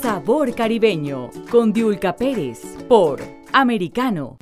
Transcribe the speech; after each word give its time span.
Sabor 0.00 0.54
Caribeño 0.54 1.30
con 1.50 1.72
Diulca 1.72 2.14
Pérez 2.14 2.60
por 2.88 3.20
Americano. 3.52 4.38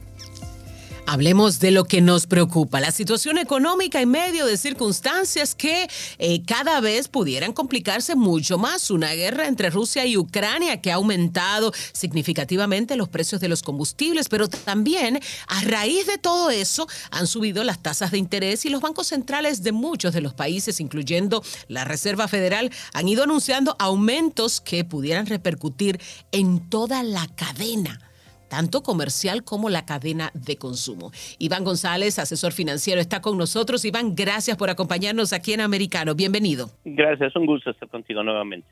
Hablemos 1.09 1.61
de 1.61 1.71
lo 1.71 1.85
que 1.85 2.01
nos 2.01 2.27
preocupa, 2.27 2.81
la 2.81 2.91
situación 2.91 3.39
económica 3.39 4.01
en 4.01 4.11
medio 4.11 4.45
de 4.45 4.57
circunstancias 4.57 5.55
que 5.55 5.89
eh, 6.19 6.43
cada 6.45 6.81
vez 6.81 7.07
pudieran 7.07 7.53
complicarse 7.53 8.17
mucho 8.17 8.59
más. 8.59 8.91
Una 8.91 9.13
guerra 9.13 9.47
entre 9.47 9.71
Rusia 9.71 10.05
y 10.05 10.17
Ucrania 10.17 10.81
que 10.81 10.91
ha 10.91 10.97
aumentado 10.97 11.73
significativamente 11.93 12.97
los 12.97 13.09
precios 13.09 13.41
de 13.41 13.49
los 13.49 13.63
combustibles, 13.63 14.29
pero 14.29 14.49
también 14.49 15.21
a 15.47 15.63
raíz 15.63 16.09
de 16.09 16.19
todo 16.19 16.51
eso 16.51 16.89
han 17.13 17.29
subido 17.29 17.63
las 17.63 17.81
tasas 17.81 18.11
de 18.11 18.19
interés 18.19 18.65
y 18.65 18.69
los 18.69 18.81
bancos 18.81 19.07
centrales 19.07 19.63
de 19.63 19.71
muchos 19.71 20.13
de 20.13 20.23
los 20.23 20.35
países, 20.35 20.81
incluyendo 20.81 21.45
la 21.69 21.85
Reserva 21.85 22.27
Federal, 22.27 22.73
han 22.93 23.09
ido 23.09 23.23
anunciando 23.23 23.77
aumentos 23.79 24.61
que 24.61 24.85
pudieran 24.85 25.27
repercutir 25.27 26.01
en 26.33 26.69
toda 26.69 27.05
la 27.05 27.29
cadena 27.29 28.06
tanto 28.49 28.83
comercial 28.83 29.45
como 29.45 29.71
la 29.71 29.85
cadena 29.87 30.31
de 30.35 30.57
consumo. 30.57 31.13
Iván 31.39 31.65
González, 31.65 32.19
asesor 32.19 32.53
financiero, 32.53 33.01
está 33.01 33.21
con 33.21 33.39
nosotros. 33.39 33.85
Iván, 33.85 34.15
gracias 34.15 34.57
por 34.57 34.71
acompañarnos 34.71 35.33
aquí 35.33 35.53
en 35.53 35.61
Americano. 35.61 36.15
Bienvenido. 36.15 36.71
Gracias, 36.85 37.35
un 37.37 37.47
gusto 37.47 37.71
estar 37.71 37.89
contigo 37.89 38.23
nuevamente. 38.23 38.69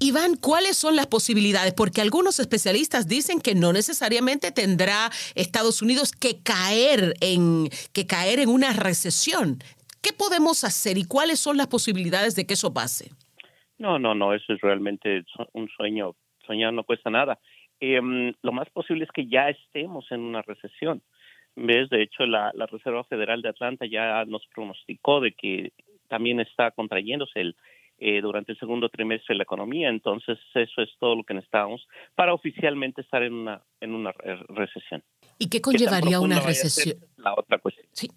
Iván, 0.00 0.36
¿cuáles 0.36 0.76
son 0.76 0.96
las 0.96 1.06
posibilidades? 1.06 1.72
Porque 1.74 2.00
algunos 2.00 2.40
especialistas 2.40 3.06
dicen 3.06 3.40
que 3.40 3.54
no 3.54 3.72
necesariamente 3.72 4.50
tendrá 4.50 5.10
Estados 5.34 5.82
Unidos 5.82 6.12
que 6.12 6.42
caer 6.42 7.14
en, 7.20 7.68
que 7.92 8.06
caer 8.06 8.40
en 8.40 8.48
una 8.48 8.72
recesión. 8.72 9.58
¿Qué 10.02 10.12
podemos 10.12 10.64
hacer 10.64 10.98
y 10.98 11.04
cuáles 11.04 11.38
son 11.38 11.56
las 11.56 11.68
posibilidades 11.68 12.34
de 12.34 12.44
que 12.44 12.54
eso 12.54 12.74
pase? 12.74 13.10
No, 13.78 13.98
no, 13.98 14.14
no, 14.14 14.34
eso 14.34 14.52
es 14.52 14.60
realmente 14.60 15.24
un 15.52 15.68
sueño. 15.76 16.14
Soñar 16.46 16.72
no 16.72 16.82
cuesta 16.82 17.08
nada. 17.08 17.38
Em, 17.84 18.32
lo 18.42 18.52
más 18.52 18.70
posible 18.70 19.02
es 19.02 19.10
que 19.10 19.26
ya 19.26 19.48
estemos 19.48 20.06
en 20.12 20.20
una 20.20 20.40
recesión. 20.42 21.02
¿Ves? 21.56 21.90
De 21.90 22.00
hecho, 22.00 22.24
la, 22.26 22.52
Reserva 22.70 23.02
Federal 23.02 23.42
de 23.42 23.48
Atlanta 23.48 23.86
ya 23.86 24.24
nos 24.24 24.46
pronosticó 24.54 25.20
de 25.20 25.32
que 25.32 25.72
también 26.06 26.38
está 26.38 26.70
contrayéndose 26.70 27.40
el, 27.40 27.56
eh, 27.98 28.20
durante 28.20 28.52
el 28.52 28.58
segundo 28.60 28.88
trimestre 28.88 29.34
de 29.34 29.38
la 29.38 29.42
economía. 29.42 29.88
Entonces, 29.88 30.38
eso 30.54 30.80
es 30.80 30.90
todo 31.00 31.16
lo 31.16 31.24
que 31.24 31.34
necesitamos 31.34 31.88
para 32.14 32.32
oficialmente 32.32 33.00
estar 33.00 33.24
en 33.24 33.32
una, 33.32 33.60
en 33.80 33.96
una 33.96 34.12
recesión. 34.48 35.02
¿Y 35.40 35.48
qué 35.48 35.60
conllevaría 35.60 36.20
una 36.20 36.38
recesión? 36.38 36.98
La 37.16 37.34
otra 37.34 37.58
cuestión. 37.58 37.88
Sí. 37.90 38.08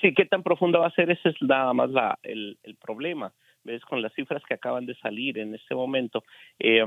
Sí, 0.00 0.14
¿qué 0.14 0.26
tan 0.26 0.44
profunda 0.44 0.78
va 0.78 0.86
a 0.86 0.94
ser? 0.94 1.10
Ese 1.10 1.30
es 1.30 1.42
nada 1.42 1.72
más 1.72 1.90
la, 1.90 2.20
el, 2.22 2.56
el 2.62 2.76
problema. 2.76 3.32
¿Ves? 3.64 3.82
Con 3.82 4.00
las 4.00 4.12
cifras 4.14 4.44
que 4.46 4.54
acaban 4.54 4.86
de 4.86 4.94
salir 4.96 5.38
en 5.38 5.56
este 5.56 5.74
momento, 5.74 6.22
eh, 6.60 6.84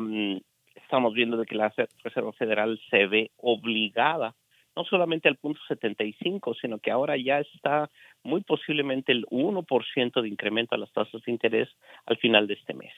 estamos 0.85 1.13
viendo 1.13 1.37
de 1.37 1.45
que 1.45 1.55
la 1.55 1.73
Reserva 2.03 2.31
Federal 2.33 2.79
se 2.89 3.07
ve 3.07 3.31
obligada 3.37 4.35
no 4.75 4.83
solamente 4.83 5.29
al 5.29 5.37
punto 5.37 5.59
75, 5.67 6.53
sino 6.61 6.79
que 6.79 6.91
ahora 6.91 7.15
ya 7.17 7.39
está 7.39 7.89
muy 8.23 8.41
posiblemente 8.43 9.11
el 9.11 9.25
1% 9.27 10.21
de 10.21 10.27
incremento 10.27 10.75
a 10.75 10.77
las 10.77 10.91
tasas 10.91 11.21
de 11.25 11.31
interés 11.31 11.69
al 12.05 12.17
final 12.17 12.45
de 12.45 12.55
este 12.55 12.73
mes. 12.73 12.91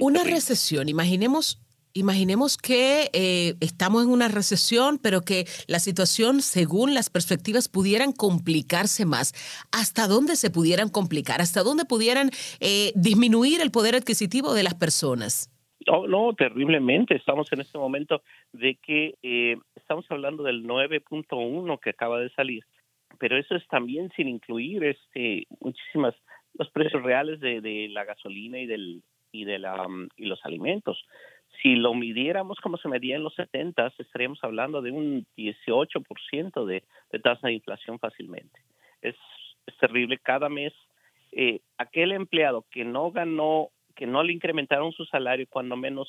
Una 0.00 0.22
recesión, 0.22 0.88
imaginemos 0.88 1.64
Imaginemos 1.94 2.58
que 2.58 3.10
eh, 3.12 3.56
estamos 3.60 4.04
en 4.04 4.10
una 4.10 4.28
recesión, 4.28 4.98
pero 4.98 5.22
que 5.22 5.48
la 5.66 5.80
situación, 5.80 6.42
según 6.42 6.94
las 6.94 7.08
perspectivas, 7.10 7.68
pudieran 7.68 8.12
complicarse 8.12 9.04
más. 9.06 9.34
¿Hasta 9.72 10.06
dónde 10.06 10.36
se 10.36 10.50
pudieran 10.50 10.90
complicar? 10.90 11.40
¿Hasta 11.40 11.62
dónde 11.62 11.86
pudieran 11.86 12.30
eh, 12.60 12.92
disminuir 12.94 13.62
el 13.62 13.70
poder 13.70 13.96
adquisitivo 13.96 14.52
de 14.54 14.62
las 14.62 14.74
personas? 14.74 15.50
No, 15.86 16.06
no, 16.06 16.32
terriblemente. 16.34 17.14
Estamos 17.14 17.52
en 17.52 17.60
este 17.60 17.78
momento 17.78 18.22
de 18.52 18.76
que 18.76 19.14
eh, 19.22 19.56
estamos 19.76 20.06
hablando 20.10 20.42
del 20.42 20.64
9.1 20.64 21.80
que 21.80 21.90
acaba 21.90 22.20
de 22.20 22.30
salir, 22.30 22.64
pero 23.18 23.36
eso 23.36 23.54
es 23.54 23.66
también 23.68 24.10
sin 24.16 24.28
incluir 24.28 24.84
este 24.84 25.46
muchísimas 25.60 26.14
los 26.54 26.70
precios 26.70 27.02
reales 27.02 27.38
de, 27.40 27.88
la 27.90 28.04
gasolina 28.04 28.58
y 28.58 28.66
del 28.66 29.02
y 29.30 29.44
de 29.44 29.58
la 29.58 29.86
y 30.16 30.26
los 30.26 30.44
alimentos. 30.44 31.04
Si 31.62 31.76
lo 31.76 31.94
midiéramos 31.94 32.58
como 32.58 32.76
se 32.76 32.88
medía 32.88 33.16
en 33.16 33.22
los 33.22 33.34
70, 33.34 33.92
estaríamos 33.98 34.42
hablando 34.42 34.82
de 34.82 34.90
un 34.90 35.26
18% 35.36 36.64
de, 36.66 36.84
de 37.10 37.18
tasa 37.18 37.48
de 37.48 37.54
inflación 37.54 37.98
fácilmente. 37.98 38.60
Es, 39.00 39.16
es 39.66 39.76
terrible. 39.78 40.18
Cada 40.18 40.48
mes, 40.48 40.72
eh, 41.32 41.60
aquel 41.78 42.12
empleado 42.12 42.66
que 42.70 42.84
no 42.84 43.10
ganó 43.10 43.70
que 43.98 44.06
no 44.06 44.22
le 44.22 44.32
incrementaron 44.32 44.92
su 44.92 45.04
salario 45.06 45.46
cuando 45.50 45.76
menos 45.76 46.08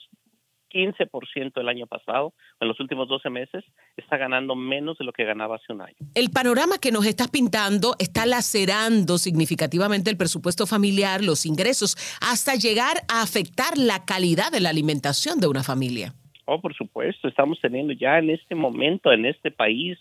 15% 0.71 1.59
el 1.59 1.67
año 1.67 1.87
pasado, 1.87 2.33
en 2.59 2.67
los 2.67 2.79
últimos 2.79 3.07
12 3.07 3.31
meses, 3.31 3.65
está 3.97 4.17
ganando 4.17 4.55
menos 4.55 4.99
de 4.99 5.05
lo 5.05 5.11
que 5.11 5.23
ganaba 5.23 5.55
hace 5.55 5.73
un 5.73 5.81
año. 5.81 5.95
El 6.13 6.29
panorama 6.29 6.77
que 6.79 6.91
nos 6.91 7.07
estás 7.07 7.29
pintando 7.31 7.95
está 7.97 8.27
lacerando 8.27 9.17
significativamente 9.17 10.11
el 10.11 10.17
presupuesto 10.17 10.67
familiar, 10.67 11.23
los 11.23 11.47
ingresos, 11.47 11.95
hasta 12.21 12.53
llegar 12.53 12.97
a 13.11 13.23
afectar 13.23 13.75
la 13.75 14.05
calidad 14.05 14.51
de 14.51 14.59
la 14.59 14.69
alimentación 14.69 15.39
de 15.39 15.47
una 15.47 15.63
familia. 15.63 16.13
Oh, 16.45 16.61
por 16.61 16.75
supuesto, 16.75 17.27
estamos 17.27 17.59
teniendo 17.59 17.93
ya 17.93 18.19
en 18.19 18.29
este 18.29 18.53
momento, 18.53 19.11
en 19.11 19.25
este 19.25 19.49
país, 19.49 19.97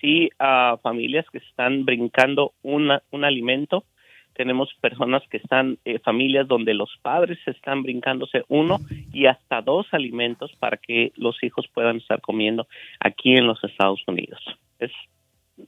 sí, 0.00 0.28
a 0.40 0.76
familias 0.82 1.26
que 1.30 1.38
están 1.38 1.84
brincando 1.84 2.54
una, 2.62 3.02
un 3.12 3.24
alimento 3.24 3.84
tenemos 4.38 4.72
personas 4.80 5.24
que 5.28 5.38
están, 5.38 5.78
eh, 5.84 5.98
familias 5.98 6.46
donde 6.46 6.72
los 6.72 6.96
padres 7.02 7.38
están 7.44 7.82
brincándose 7.82 8.44
uno 8.46 8.78
y 9.12 9.26
hasta 9.26 9.60
dos 9.62 9.88
alimentos 9.90 10.52
para 10.60 10.76
que 10.76 11.12
los 11.16 11.42
hijos 11.42 11.66
puedan 11.74 11.96
estar 11.96 12.20
comiendo 12.20 12.68
aquí 13.00 13.34
en 13.34 13.48
los 13.48 13.62
Estados 13.64 14.00
Unidos. 14.06 14.40
Es 14.78 14.92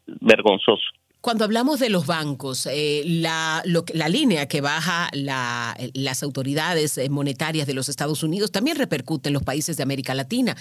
vergonzoso. 0.06 0.88
Cuando 1.20 1.44
hablamos 1.44 1.80
de 1.80 1.90
los 1.90 2.06
bancos, 2.06 2.66
eh, 2.66 3.02
la, 3.04 3.62
la, 3.66 4.08
línea 4.08 4.48
que 4.48 4.62
baja 4.62 5.10
las 5.12 6.22
autoridades 6.22 6.96
eh, 6.96 7.10
monetarias 7.10 7.66
de 7.66 7.74
los 7.74 7.90
Estados 7.90 8.22
Unidos 8.22 8.50
también 8.50 8.78
repercute 8.78 9.28
en 9.28 9.34
los 9.34 9.42
países 9.42 9.76
de 9.76 9.82
América 9.82 10.14
Latina. 10.14 10.54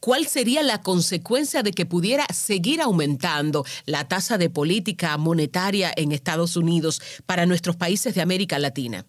¿Cuál 0.00 0.26
sería 0.26 0.62
la 0.62 0.82
consecuencia 0.82 1.64
de 1.64 1.72
que 1.72 1.84
pudiera 1.84 2.26
seguir 2.26 2.80
aumentando 2.80 3.64
la 3.86 4.06
tasa 4.06 4.38
de 4.38 4.50
política 4.50 5.18
monetaria 5.18 5.90
en 5.96 6.12
Estados 6.12 6.56
Unidos 6.56 7.00
para 7.26 7.44
nuestros 7.44 7.74
países 7.74 8.14
de 8.14 8.22
América 8.22 8.60
Latina? 8.60 9.06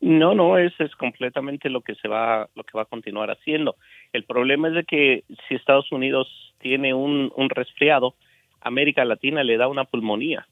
No, 0.00 0.32
no, 0.36 0.58
eso 0.58 0.84
es 0.84 0.94
completamente 0.94 1.68
lo 1.70 1.80
que 1.80 1.96
se 1.96 2.06
va, 2.06 2.48
lo 2.54 2.62
que 2.62 2.78
va 2.78 2.82
a 2.82 2.84
continuar 2.84 3.32
haciendo. 3.32 3.74
El 4.12 4.22
problema 4.22 4.68
es 4.68 4.74
de 4.74 4.84
que 4.84 5.24
si 5.48 5.56
Estados 5.56 5.90
Unidos 5.90 6.28
tiene 6.60 6.94
un 6.94 7.50
resfriado, 7.50 8.14
América 8.66 9.04
Latina 9.04 9.44
le 9.44 9.56
da 9.56 9.68
una 9.68 9.84
pulmonía. 9.84 10.46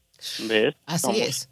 ¿ves? 0.49 0.75
Así 0.87 1.21
es. 1.21 1.51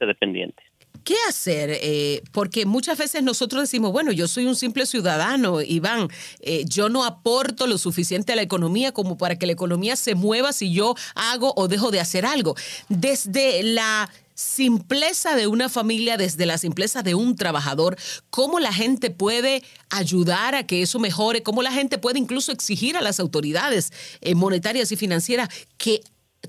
Dependiente. 0.00 0.62
¿Qué 1.08 1.16
hacer? 1.26 1.70
Eh, 1.80 2.22
porque 2.32 2.66
muchas 2.66 2.98
veces 2.98 3.22
nosotros 3.22 3.62
decimos, 3.62 3.92
bueno, 3.92 4.12
yo 4.12 4.28
soy 4.28 4.44
un 4.44 4.54
simple 4.54 4.84
ciudadano, 4.84 5.62
Iván, 5.62 6.10
eh, 6.40 6.66
yo 6.66 6.90
no 6.90 7.02
aporto 7.02 7.66
lo 7.66 7.78
suficiente 7.78 8.34
a 8.34 8.36
la 8.36 8.42
economía 8.42 8.92
como 8.92 9.16
para 9.16 9.36
que 9.36 9.46
la 9.46 9.52
economía 9.52 9.96
se 9.96 10.14
mueva 10.14 10.52
si 10.52 10.70
yo 10.70 10.94
hago 11.14 11.54
o 11.56 11.66
dejo 11.66 11.90
de 11.90 12.00
hacer 12.00 12.26
algo. 12.26 12.56
Desde 12.90 13.62
la 13.62 14.10
simpleza 14.34 15.34
de 15.34 15.46
una 15.46 15.70
familia, 15.70 16.18
desde 16.18 16.44
la 16.44 16.58
simpleza 16.58 17.02
de 17.02 17.14
un 17.14 17.36
trabajador, 17.36 17.96
cómo 18.28 18.60
la 18.60 18.74
gente 18.74 19.08
puede 19.08 19.62
ayudar 19.88 20.54
a 20.56 20.66
que 20.66 20.82
eso 20.82 20.98
mejore, 20.98 21.42
cómo 21.42 21.62
la 21.62 21.72
gente 21.72 21.96
puede 21.96 22.18
incluso 22.18 22.52
exigir 22.52 22.98
a 22.98 23.00
las 23.00 23.18
autoridades 23.18 23.94
eh, 24.20 24.34
monetarias 24.34 24.92
y 24.92 24.96
financieras 24.96 25.48
que 25.78 26.02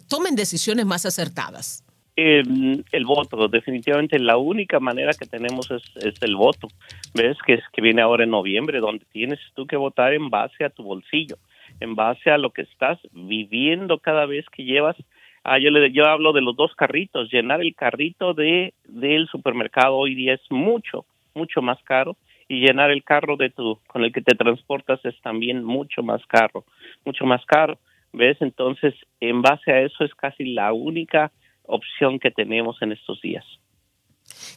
tomen 0.09 0.35
decisiones 0.35 0.85
más 0.85 1.05
acertadas. 1.05 1.83
El, 2.21 3.05
voto, 3.05 3.47
definitivamente 3.47 4.19
la 4.19 4.37
única 4.37 4.79
manera 4.79 5.11
que 5.13 5.25
tenemos 5.25 5.69
es, 5.71 5.83
el 6.21 6.35
voto. 6.35 6.67
Ves 7.13 7.37
que 7.45 7.53
es 7.55 7.63
que 7.71 7.81
viene 7.81 8.01
ahora 8.01 8.23
en 8.23 8.31
noviembre, 8.31 8.79
donde 8.79 9.05
tienes 9.11 9.39
tú 9.55 9.65
que 9.65 9.77
votar 9.77 10.13
en 10.13 10.29
base 10.29 10.65
a 10.65 10.69
tu 10.69 10.83
bolsillo, 10.83 11.37
en 11.79 11.95
base 11.95 12.29
a 12.31 12.37
lo 12.37 12.51
que 12.51 12.63
estás 12.63 12.99
viviendo 13.13 13.99
cada 13.99 14.25
vez 14.25 14.45
que 14.51 14.63
llevas 14.63 14.95
Ah, 15.43 15.57
yo, 15.57 15.71
le, 15.71 15.91
yo 15.91 16.05
hablo 16.05 16.33
de 16.33 16.41
los 16.41 16.55
dos 16.55 16.75
carritos. 16.75 17.31
Llenar 17.31 17.61
el 17.61 17.75
carrito 17.75 18.33
de 18.33 18.73
del 18.85 19.27
supermercado 19.27 19.95
hoy 19.95 20.15
día 20.15 20.33
es 20.33 20.41
mucho, 20.49 21.05
mucho 21.33 21.61
más 21.61 21.81
caro 21.83 22.17
y 22.47 22.59
llenar 22.59 22.91
el 22.91 23.03
carro 23.03 23.37
de 23.37 23.49
tu 23.49 23.79
con 23.87 24.03
el 24.03 24.11
que 24.11 24.21
te 24.21 24.35
transportas 24.35 24.99
es 25.05 25.19
también 25.21 25.63
mucho 25.63 26.03
más 26.03 26.25
caro, 26.27 26.65
mucho 27.05 27.25
más 27.25 27.45
caro. 27.45 27.77
¿Ves? 28.11 28.37
Entonces, 28.41 28.95
en 29.19 29.41
base 29.41 29.71
a 29.71 29.81
eso 29.81 30.03
es 30.03 30.13
casi 30.15 30.43
la 30.43 30.73
única 30.73 31.31
opción 31.69 32.19
que 32.19 32.31
tenemos 32.31 32.81
en 32.81 32.91
estos 32.91 33.21
días. 33.21 33.45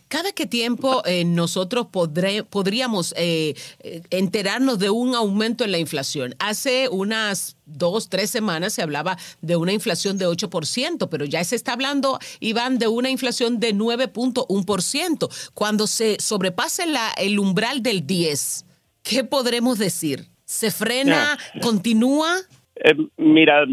¿Cada 0.09 0.33
qué 0.33 0.47
tiempo 0.47 1.03
eh, 1.07 1.25
nosotros 1.25 1.87
podríamos 1.91 3.15
eh, 3.17 3.55
eh, 3.81 4.03
enterarnos 4.11 4.79
de 4.79 4.91
un 4.91 5.15
aumento 5.15 5.65
en 5.65 5.73
la 5.73 5.79
inflación? 5.79 6.35
Hace 6.39 6.89
unas 6.91 7.57
dos, 7.65 8.11
tres 8.11 8.29
semanas 8.29 8.75
se 8.75 8.83
hablaba 8.83 9.17
de 9.41 9.57
una 9.57 9.73
inflación 9.73 10.19
de 10.19 10.27
8%, 10.27 11.09
pero 11.11 11.25
ya 11.25 11.43
se 11.45 11.57
está 11.57 11.73
hablando, 11.73 12.19
Iván, 12.41 12.79
de 12.79 12.89
una 12.89 13.09
inflación 13.09 13.59
de 13.59 13.75
9.1%. 13.75 15.53
Cuando 15.55 15.87
se 15.87 16.21
sobrepase 16.21 16.87
la, 16.87 17.11
el 17.17 17.39
umbral 17.39 17.83
del 17.83 18.07
10%, 18.07 18.65
¿qué 19.03 19.25
podremos 19.25 19.79
decir? 19.79 20.27
¿Se 20.45 20.71
frena? 20.71 21.39
¿Continúa? 21.63 22.37
Eh, 22.77 22.95
mira, 23.17 23.65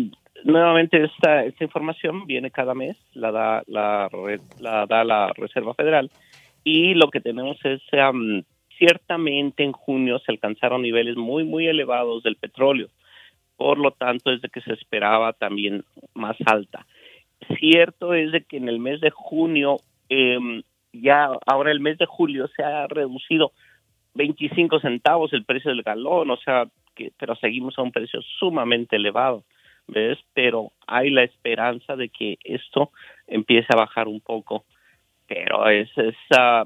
nuevamente 0.44 1.04
esta, 1.04 1.46
esta 1.46 1.64
información 1.64 2.26
viene 2.26 2.52
cada 2.52 2.74
mes, 2.74 2.98
la 3.14 3.32
da 3.32 3.64
la, 3.68 4.10
la 4.60 4.86
da 4.86 5.04
la 5.04 5.34
Reserva 5.34 5.74
Federal 5.74 6.12
y 6.64 6.94
lo 6.94 7.10
que 7.10 7.22
tenemos 7.22 7.58
es 7.64 7.82
ciertamente 8.78 9.64
en 9.64 9.72
junio 9.72 10.20
se 10.20 10.32
alcanzaron 10.32 10.82
niveles 10.82 11.18
muy 11.18 11.44
muy 11.44 11.68
elevados 11.68 12.24
del 12.24 12.36
petróleo, 12.36 12.90
por 13.58 13.78
lo 13.78 13.92
tanto 13.92 14.32
es 14.32 14.42
de 14.42 14.50
que 14.50 14.62
se 14.62 14.74
esperaba 14.74 15.34
también 15.34 15.84
más 16.14 16.38
alta. 16.46 16.86
Cierto 17.60 18.14
es 18.14 18.32
de 18.32 18.44
que 18.44 18.58
en 18.58 18.70
el 18.70 18.80
mes 18.80 19.02
de 19.02 19.12
junio 19.12 19.78
em, 20.10 20.62
ya 20.92 21.30
ahora 21.46 21.72
el 21.72 21.80
mes 21.80 21.98
de 21.98 22.06
julio 22.06 22.48
se 22.56 22.64
ha 22.64 22.88
reducido 22.88 23.52
25 24.16 24.80
centavos 24.80 25.34
el 25.34 25.46
precio 25.46 25.72
del 25.72 25.84
galón, 25.84 26.30
o 26.32 26.38
sea, 26.38 26.68
que, 26.96 27.12
pero 27.18 27.36
seguimos 27.36 27.78
a 27.78 27.82
un 27.82 27.92
precio 27.92 28.22
sumamente 28.40 28.96
elevado. 28.96 29.44
¿Ves? 29.90 30.18
Pero 30.34 30.72
hay 30.88 31.10
la 31.10 31.24
esperanza 31.24 31.96
de 31.96 32.10
que 32.10 32.38
esto 32.44 32.92
empiece 33.28 33.68
a 33.70 33.78
bajar 33.78 34.08
un 34.08 34.22
poco. 34.22 34.66
Pero 35.28 35.68
es, 35.70 35.90
es 35.98 36.16
uh, 36.32 36.66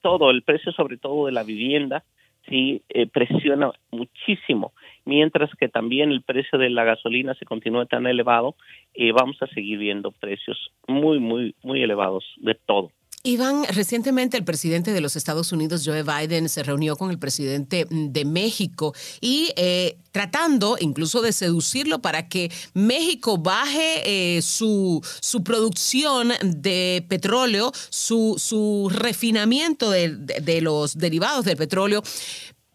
todo, 0.00 0.30
el 0.30 0.42
precio 0.42 0.72
sobre 0.72 0.98
todo 0.98 1.26
de 1.26 1.32
la 1.32 1.44
vivienda, 1.44 2.04
sí, 2.48 2.82
eh, 2.88 3.06
presiona 3.06 3.70
muchísimo. 3.90 4.72
Mientras 5.04 5.50
que 5.54 5.68
también 5.68 6.10
el 6.10 6.22
precio 6.22 6.58
de 6.58 6.70
la 6.70 6.84
gasolina 6.84 7.34
se 7.34 7.44
continúa 7.44 7.86
tan 7.86 8.06
elevado, 8.06 8.56
eh, 8.94 9.12
vamos 9.12 9.40
a 9.42 9.46
seguir 9.48 9.78
viendo 9.78 10.10
precios 10.10 10.72
muy, 10.86 11.18
muy, 11.18 11.54
muy 11.62 11.82
elevados 11.82 12.24
de 12.38 12.54
todo. 12.54 12.90
Iván, 13.24 13.62
recientemente 13.68 14.36
el 14.36 14.42
presidente 14.42 14.92
de 14.92 15.00
los 15.00 15.14
Estados 15.14 15.52
Unidos, 15.52 15.82
Joe 15.84 16.02
Biden, 16.02 16.48
se 16.48 16.64
reunió 16.64 16.96
con 16.96 17.12
el 17.12 17.20
presidente 17.20 17.86
de 17.88 18.24
México 18.24 18.94
y 19.20 19.52
eh, 19.54 19.96
tratando 20.10 20.76
incluso 20.80 21.22
de 21.22 21.32
seducirlo 21.32 22.02
para 22.02 22.28
que 22.28 22.50
México 22.74 23.38
baje 23.38 24.36
eh, 24.36 24.42
su, 24.42 25.00
su, 25.20 25.44
producción 25.44 26.32
de 26.44 27.06
petróleo, 27.08 27.70
su, 27.90 28.34
su 28.38 28.90
refinamiento 28.92 29.88
de 29.92 30.60
los 30.60 30.98
derivados 30.98 31.44
del 31.44 31.56
petróleo, 31.56 32.02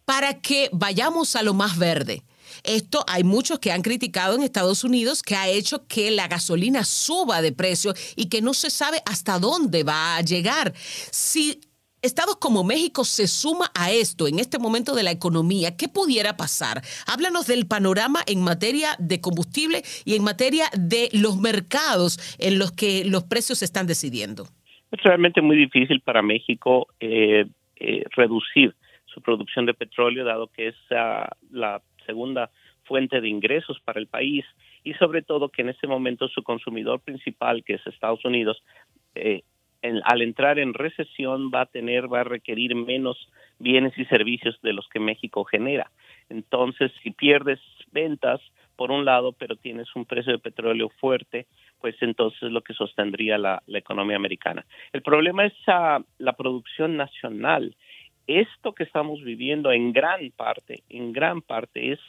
para 0.05 0.39
que 0.39 0.69
vayamos 0.71 1.35
a 1.35 1.43
lo 1.43 1.53
más 1.53 1.77
verde. 1.77 2.23
Esto 2.63 3.03
hay 3.07 3.23
muchos 3.23 3.59
que 3.59 3.71
han 3.71 3.81
criticado 3.81 4.35
en 4.35 4.43
Estados 4.43 4.83
Unidos 4.83 5.23
que 5.23 5.35
ha 5.35 5.47
hecho 5.47 5.87
que 5.87 6.11
la 6.11 6.27
gasolina 6.27 6.83
suba 6.83 7.41
de 7.41 7.51
precio 7.51 7.93
y 8.15 8.29
que 8.29 8.41
no 8.41 8.53
se 8.53 8.69
sabe 8.69 9.01
hasta 9.05 9.39
dónde 9.39 9.83
va 9.83 10.17
a 10.17 10.21
llegar. 10.21 10.73
Si 10.75 11.61
Estados 12.03 12.37
como 12.37 12.63
México 12.63 13.03
se 13.03 13.27
suma 13.27 13.71
a 13.73 13.91
esto 13.91 14.27
en 14.27 14.37
este 14.39 14.59
momento 14.59 14.93
de 14.93 15.03
la 15.03 15.11
economía, 15.11 15.75
¿qué 15.75 15.87
pudiera 15.87 16.37
pasar? 16.37 16.81
Háblanos 17.07 17.47
del 17.47 17.67
panorama 17.67 18.19
en 18.27 18.43
materia 18.43 18.89
de 18.99 19.19
combustible 19.19 19.81
y 20.05 20.15
en 20.15 20.23
materia 20.23 20.65
de 20.77 21.09
los 21.11 21.37
mercados 21.37 22.37
en 22.39 22.59
los 22.59 22.71
que 22.71 23.03
los 23.03 23.23
precios 23.23 23.59
se 23.59 23.65
están 23.65 23.87
decidiendo. 23.87 24.43
Es 24.91 25.01
realmente 25.03 25.41
muy 25.41 25.57
difícil 25.57 25.99
para 26.01 26.21
México 26.21 26.87
eh, 26.99 27.45
eh, 27.77 28.03
reducir 28.15 28.75
su 29.05 29.21
producción 29.21 29.65
de 29.65 29.73
petróleo, 29.73 30.23
dado 30.23 30.47
que 30.47 30.67
es 30.67 30.75
la 31.49 31.81
segunda 32.07 32.49
fuente 32.85 33.21
de 33.21 33.29
ingresos 33.29 33.79
para 33.81 33.99
el 33.99 34.07
país 34.07 34.43
y 34.83 34.93
sobre 34.95 35.21
todo 35.21 35.49
que 35.49 35.61
en 35.61 35.69
este 35.69 35.85
momento 35.85 36.27
su 36.29 36.41
consumidor 36.41 37.01
principal, 37.01 37.63
que 37.63 37.75
es 37.75 37.85
Estados 37.85 38.25
Unidos, 38.25 38.63
eh, 39.13 39.43
al 40.03 40.21
entrar 40.23 40.57
en 40.57 40.73
recesión 40.73 41.51
va 41.53 41.61
a 41.61 41.65
tener, 41.67 42.11
va 42.11 42.21
a 42.21 42.23
requerir 42.23 42.73
menos 42.73 43.29
bienes 43.59 43.95
y 43.97 44.05
servicios 44.05 44.59
de 44.63 44.73
los 44.73 44.87
que 44.89 44.99
México 44.99 45.43
genera. 45.43 45.91
Entonces, 46.29 46.91
si 47.03 47.11
pierdes 47.11 47.59
ventas, 47.91 48.41
por 48.77 48.91
un 48.91 49.03
lado, 49.03 49.33
pero 49.33 49.55
tienes 49.55 49.93
un 49.95 50.05
precio 50.05 50.31
de 50.31 50.39
petróleo 50.39 50.89
fuerte, 51.01 51.47
pues 51.81 51.95
entonces 52.01 52.51
lo 52.51 52.61
que 52.61 52.73
sostendría 52.73 53.37
la, 53.37 53.61
economía 53.67 54.15
americana. 54.15 54.65
El 54.93 55.01
problema 55.01 55.45
es 55.45 55.53
la 56.19 56.33
producción 56.33 56.95
nacional 56.95 57.75
esto 58.27 58.73
que 58.73 58.83
estamos 58.83 59.23
viviendo 59.23 59.71
en 59.71 59.93
gran 59.93 60.29
parte, 60.31 60.83
en 60.89 61.13
gran 61.13 61.41
parte 61.41 61.93
es 61.93 61.99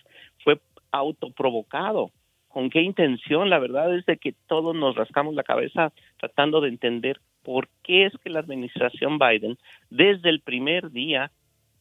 fue 0.44 0.60
autoprovocado. 0.90 2.10
¿Con 2.48 2.70
qué 2.70 2.82
intención? 2.82 3.50
La 3.50 3.58
verdad 3.58 3.94
es 3.94 4.04
de 4.06 4.16
que 4.16 4.34
todos 4.46 4.74
nos 4.74 4.96
rascamos 4.96 5.34
la 5.34 5.44
cabeza 5.44 5.92
tratando 6.18 6.60
de 6.60 6.68
entender 6.68 7.20
por 7.42 7.68
qué 7.82 8.06
es 8.06 8.12
que 8.22 8.30
la 8.30 8.40
administración 8.40 9.18
Biden 9.18 9.58
desde 9.90 10.28
el 10.28 10.40
primer 10.40 10.90
día 10.90 11.30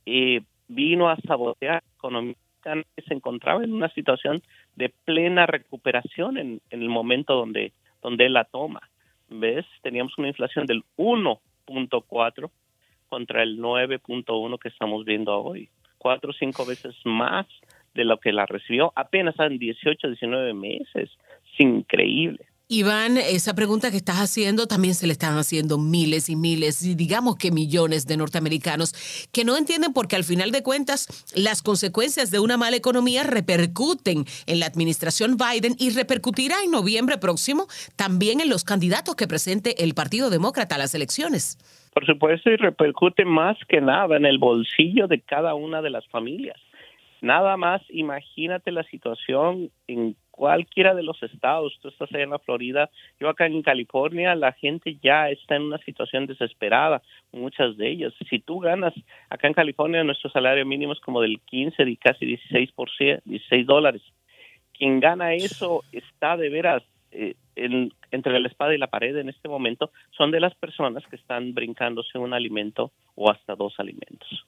eh, 0.05 0.41
vino 0.67 1.09
a 1.09 1.17
sabotear 1.17 1.83
la 1.83 1.93
economía 1.95 2.35
que 2.63 3.01
se 3.07 3.13
encontraba 3.13 3.63
en 3.63 3.73
una 3.73 3.89
situación 3.89 4.41
de 4.75 4.93
plena 5.05 5.45
recuperación 5.45 6.37
en, 6.37 6.61
en 6.69 6.81
el 6.81 6.89
momento 6.89 7.33
donde, 7.33 7.73
donde 8.01 8.29
la 8.29 8.43
toma. 8.43 8.81
¿Ves? 9.29 9.65
Teníamos 9.81 10.17
una 10.17 10.27
inflación 10.27 10.65
del 10.65 10.83
1.4 10.97 12.51
contra 13.09 13.43
el 13.43 13.59
9.1 13.59 14.59
que 14.59 14.69
estamos 14.69 15.05
viendo 15.05 15.37
hoy. 15.37 15.69
Cuatro 15.97 16.31
o 16.31 16.33
cinco 16.33 16.65
veces 16.65 16.95
más 17.05 17.45
de 17.93 18.05
lo 18.05 18.19
que 18.19 18.31
la 18.31 18.45
recibió 18.45 18.93
apenas 18.95 19.37
en 19.39 19.57
18, 19.57 20.07
19 20.07 20.53
meses. 20.53 21.09
Es 21.53 21.59
increíble. 21.59 22.45
Iván, 22.69 23.15
esa 23.15 23.55
pregunta 23.55 23.91
que 23.91 23.95
estás 23.95 24.17
haciendo 24.17 24.67
también 24.67 24.93
se 24.93 25.07
le 25.07 25.13
están 25.13 25.37
haciendo 25.37 25.77
miles 25.77 26.27
y 26.27 26.35
miles, 26.35 26.83
y 26.83 26.95
digamos 26.95 27.37
que 27.37 27.49
millones 27.49 28.07
de 28.07 28.17
norteamericanos 28.17 28.91
que 29.31 29.45
no 29.45 29.55
entienden 29.55 29.93
porque 29.93 30.17
al 30.17 30.25
final 30.25 30.51
de 30.51 30.63
cuentas 30.63 31.07
las 31.33 31.63
consecuencias 31.63 32.29
de 32.29 32.39
una 32.39 32.57
mala 32.57 32.75
economía 32.75 33.23
repercuten 33.23 34.25
en 34.47 34.59
la 34.59 34.65
administración 34.65 35.37
Biden 35.37 35.75
y 35.79 35.91
repercutirá 35.91 36.55
en 36.61 36.71
noviembre 36.71 37.17
próximo 37.17 37.67
también 37.95 38.41
en 38.41 38.49
los 38.49 38.65
candidatos 38.65 39.15
que 39.15 39.27
presente 39.27 39.81
el 39.85 39.93
Partido 39.93 40.29
Demócrata 40.29 40.75
a 40.75 40.77
las 40.77 40.93
elecciones. 40.93 41.57
Por 41.93 42.05
supuesto, 42.05 42.51
y 42.51 42.57
repercute 42.57 43.23
más 43.23 43.55
que 43.69 43.79
nada 43.79 44.17
en 44.17 44.25
el 44.25 44.39
bolsillo 44.39 45.07
de 45.07 45.21
cada 45.21 45.55
una 45.55 45.81
de 45.81 45.89
las 45.89 46.05
familias. 46.09 46.57
Nada 47.21 47.55
más 47.55 47.81
imagínate 47.87 48.71
la 48.71 48.83
situación 48.83 49.71
en 49.87 50.17
cualquiera 50.37 50.93
de 50.93 51.01
los 51.01 51.21
estados. 51.23 51.77
Tú 51.81 51.87
estás 51.89 52.13
allá 52.13 52.23
en 52.23 52.29
la 52.29 52.39
Florida, 52.39 52.91
yo 53.19 53.27
acá 53.27 53.47
en 53.47 53.63
California, 53.63 54.35
la 54.35 54.53
gente 54.53 54.97
ya 55.01 55.29
está 55.29 55.55
en 55.55 55.63
una 55.63 55.79
situación 55.79 56.27
desesperada, 56.27 57.01
muchas 57.31 57.75
de 57.75 57.89
ellas. 57.89 58.13
Si 58.29 58.39
tú 58.39 58.59
ganas, 58.59 58.93
acá 59.29 59.47
en 59.47 59.53
California 59.53 60.03
nuestro 60.03 60.29
salario 60.29 60.65
mínimo 60.65 60.93
es 60.93 60.99
como 60.99 61.21
del 61.21 61.39
15 61.41 61.83
y 61.83 61.97
casi 61.97 62.25
16 62.27 62.71
por 62.73 62.89
16 62.97 63.65
dólares. 63.65 64.03
Quien 64.77 64.99
gana 64.99 65.33
eso 65.33 65.83
está 65.91 66.37
de 66.37 66.49
veras 66.49 66.83
eh, 67.11 67.33
entre 68.11 68.39
la 68.39 68.47
espada 68.47 68.75
y 68.75 68.77
la 68.77 68.91
pared 68.91 69.17
en 69.17 69.29
este 69.29 69.49
momento 69.49 69.91
son 70.15 70.29
de 70.29 70.39
las 70.39 70.53
personas 70.53 71.03
que 71.07 71.15
están 71.15 71.55
brincándose 71.55 72.19
un 72.19 72.35
alimento 72.35 72.91
o 73.15 73.31
hasta 73.31 73.55
dos 73.55 73.73
alimentos. 73.79 74.45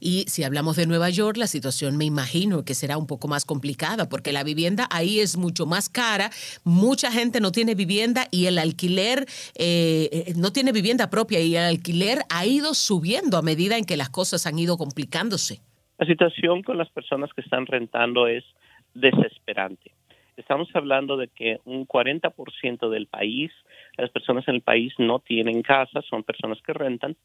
Y 0.00 0.24
si 0.28 0.42
hablamos 0.44 0.76
de 0.76 0.86
Nueva 0.86 1.10
York, 1.10 1.36
la 1.36 1.46
situación 1.46 1.96
me 1.96 2.06
imagino 2.06 2.64
que 2.64 2.74
será 2.74 2.96
un 2.96 3.06
poco 3.06 3.28
más 3.28 3.44
complicada 3.44 4.08
porque 4.08 4.32
la 4.32 4.42
vivienda 4.42 4.88
ahí 4.90 5.20
es 5.20 5.36
mucho 5.36 5.66
más 5.66 5.88
cara, 5.88 6.30
mucha 6.64 7.12
gente 7.12 7.40
no 7.40 7.52
tiene 7.52 7.74
vivienda 7.74 8.24
y 8.30 8.46
el 8.46 8.58
alquiler 8.58 9.26
eh, 9.58 10.08
eh, 10.12 10.32
no 10.36 10.52
tiene 10.52 10.72
vivienda 10.72 11.10
propia 11.10 11.40
y 11.40 11.54
el 11.54 11.64
alquiler 11.64 12.20
ha 12.30 12.46
ido 12.46 12.72
subiendo 12.72 13.36
a 13.36 13.42
medida 13.42 13.76
en 13.76 13.84
que 13.84 13.98
las 13.98 14.08
cosas 14.08 14.46
han 14.46 14.58
ido 14.58 14.78
complicándose. 14.78 15.60
La 15.98 16.06
situación 16.06 16.62
con 16.62 16.78
las 16.78 16.88
personas 16.88 17.30
que 17.34 17.42
están 17.42 17.66
rentando 17.66 18.26
es 18.26 18.44
desesperante. 18.94 19.92
Estamos 20.38 20.68
hablando 20.74 21.18
de 21.18 21.28
que 21.28 21.58
un 21.66 21.86
40% 21.86 22.88
del 22.88 23.06
país, 23.06 23.52
las 23.98 24.08
personas 24.08 24.48
en 24.48 24.54
el 24.54 24.62
país 24.62 24.94
no 24.96 25.18
tienen 25.18 25.60
casa, 25.60 26.00
son 26.08 26.22
personas 26.22 26.58
que 26.62 26.72
rentan 26.72 27.16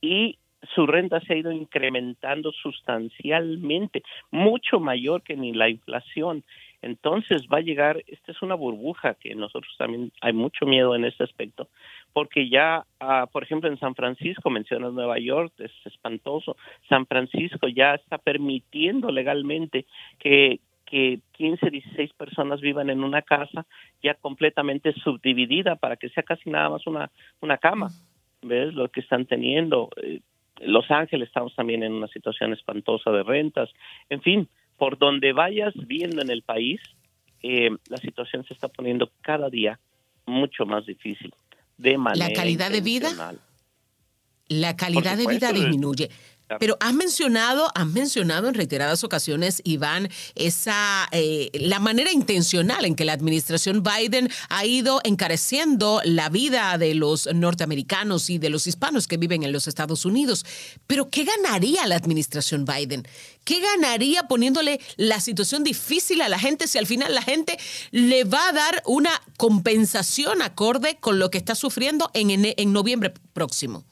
y 0.00 0.38
su 0.74 0.86
renta 0.86 1.20
se 1.20 1.34
ha 1.34 1.36
ido 1.36 1.52
incrementando 1.52 2.52
sustancialmente, 2.52 4.02
mucho 4.30 4.80
mayor 4.80 5.22
que 5.22 5.36
ni 5.36 5.52
la 5.52 5.68
inflación. 5.68 6.44
Entonces 6.82 7.46
va 7.52 7.58
a 7.58 7.62
llegar, 7.62 8.02
esta 8.06 8.32
es 8.32 8.40
una 8.40 8.54
burbuja 8.54 9.14
que 9.14 9.34
nosotros 9.34 9.74
también 9.76 10.12
hay 10.22 10.32
mucho 10.32 10.64
miedo 10.64 10.94
en 10.94 11.04
este 11.04 11.24
aspecto, 11.24 11.68
porque 12.12 12.48
ya, 12.48 12.86
ah, 13.00 13.26
por 13.30 13.42
ejemplo, 13.42 13.68
en 13.68 13.78
San 13.78 13.94
Francisco, 13.94 14.48
mencionas 14.48 14.92
Nueva 14.94 15.18
York, 15.18 15.52
es 15.58 15.72
espantoso, 15.84 16.56
San 16.88 17.06
Francisco 17.06 17.68
ya 17.68 17.94
está 17.94 18.16
permitiendo 18.16 19.10
legalmente 19.10 19.84
que, 20.18 20.60
que 20.86 21.20
15, 21.32 21.68
16 21.70 22.14
personas 22.14 22.62
vivan 22.62 22.88
en 22.88 23.04
una 23.04 23.20
casa 23.20 23.66
ya 24.02 24.14
completamente 24.14 24.92
subdividida 24.94 25.76
para 25.76 25.96
que 25.96 26.08
sea 26.08 26.22
casi 26.22 26.48
nada 26.48 26.70
más 26.70 26.86
una, 26.86 27.10
una 27.40 27.58
cama. 27.58 27.90
¿Ves 28.42 28.72
lo 28.72 28.88
que 28.88 29.00
están 29.00 29.26
teniendo? 29.26 29.90
Los 30.58 30.90
Ángeles 30.90 31.28
estamos 31.28 31.54
también 31.54 31.82
en 31.82 31.92
una 31.92 32.08
situación 32.08 32.52
espantosa 32.52 33.10
de 33.10 33.22
rentas. 33.22 33.70
En 34.08 34.20
fin, 34.20 34.48
por 34.76 34.98
donde 34.98 35.32
vayas 35.32 35.74
viendo 35.86 36.22
en 36.22 36.30
el 36.30 36.42
país, 36.42 36.80
eh, 37.42 37.70
la 37.88 37.96
situación 37.96 38.44
se 38.44 38.54
está 38.54 38.68
poniendo 38.68 39.10
cada 39.22 39.48
día 39.48 39.78
mucho 40.26 40.66
más 40.66 40.86
difícil. 40.86 41.32
De 41.78 41.96
manera 41.96 42.28
la 42.28 42.34
calidad 42.34 42.70
de 42.70 42.80
vida. 42.80 43.34
La 44.48 44.76
calidad 44.76 45.16
de 45.16 45.26
vida 45.26 45.52
disminuye. 45.52 46.10
Pero 46.58 46.76
has 46.80 46.94
mencionado, 46.94 47.70
has 47.74 47.86
mencionado 47.86 48.48
en 48.48 48.54
reiteradas 48.54 49.04
ocasiones, 49.04 49.60
Iván, 49.64 50.08
esa 50.34 51.08
eh, 51.12 51.50
la 51.54 51.78
manera 51.78 52.12
intencional 52.12 52.84
en 52.84 52.94
que 52.94 53.04
la 53.04 53.12
administración 53.12 53.82
Biden 53.82 54.30
ha 54.48 54.64
ido 54.64 55.00
encareciendo 55.04 56.00
la 56.04 56.28
vida 56.28 56.76
de 56.78 56.94
los 56.94 57.28
norteamericanos 57.32 58.30
y 58.30 58.38
de 58.38 58.50
los 58.50 58.66
hispanos 58.66 59.06
que 59.06 59.16
viven 59.16 59.42
en 59.42 59.52
los 59.52 59.68
Estados 59.68 60.04
Unidos. 60.04 60.44
Pero 60.86 61.10
¿qué 61.10 61.24
ganaría 61.24 61.86
la 61.86 61.96
administración 61.96 62.64
Biden? 62.64 63.06
¿Qué 63.44 63.60
ganaría 63.60 64.24
poniéndole 64.24 64.80
la 64.96 65.20
situación 65.20 65.64
difícil 65.64 66.20
a 66.20 66.28
la 66.28 66.38
gente 66.38 66.66
si 66.66 66.78
al 66.78 66.86
final 66.86 67.14
la 67.14 67.22
gente 67.22 67.58
le 67.90 68.24
va 68.24 68.48
a 68.48 68.52
dar 68.52 68.82
una 68.86 69.10
compensación 69.36 70.42
acorde 70.42 70.98
con 71.00 71.18
lo 71.18 71.30
que 71.30 71.38
está 71.38 71.54
sufriendo 71.54 72.10
en, 72.14 72.30
en 72.30 72.72
noviembre 72.72 73.12
próximo? 73.32 73.84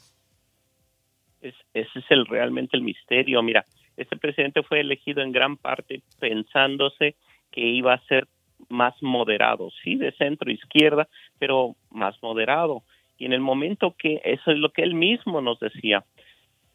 Ese 1.80 1.98
es 2.00 2.04
el 2.10 2.26
realmente 2.26 2.76
el 2.76 2.82
misterio. 2.82 3.42
Mira, 3.42 3.64
este 3.96 4.16
presidente 4.16 4.62
fue 4.62 4.80
elegido 4.80 5.22
en 5.22 5.32
gran 5.32 5.56
parte 5.56 6.02
pensándose 6.20 7.16
que 7.50 7.60
iba 7.60 7.94
a 7.94 8.04
ser 8.06 8.28
más 8.68 8.94
moderado, 9.02 9.70
sí, 9.82 9.96
de 9.96 10.12
centro 10.12 10.50
izquierda, 10.50 11.08
pero 11.38 11.76
más 11.90 12.20
moderado. 12.22 12.82
Y 13.18 13.26
en 13.26 13.32
el 13.32 13.40
momento 13.40 13.94
que 13.98 14.20
eso 14.24 14.50
es 14.50 14.58
lo 14.58 14.70
que 14.70 14.82
él 14.82 14.94
mismo 14.94 15.40
nos 15.40 15.58
decía, 15.58 16.04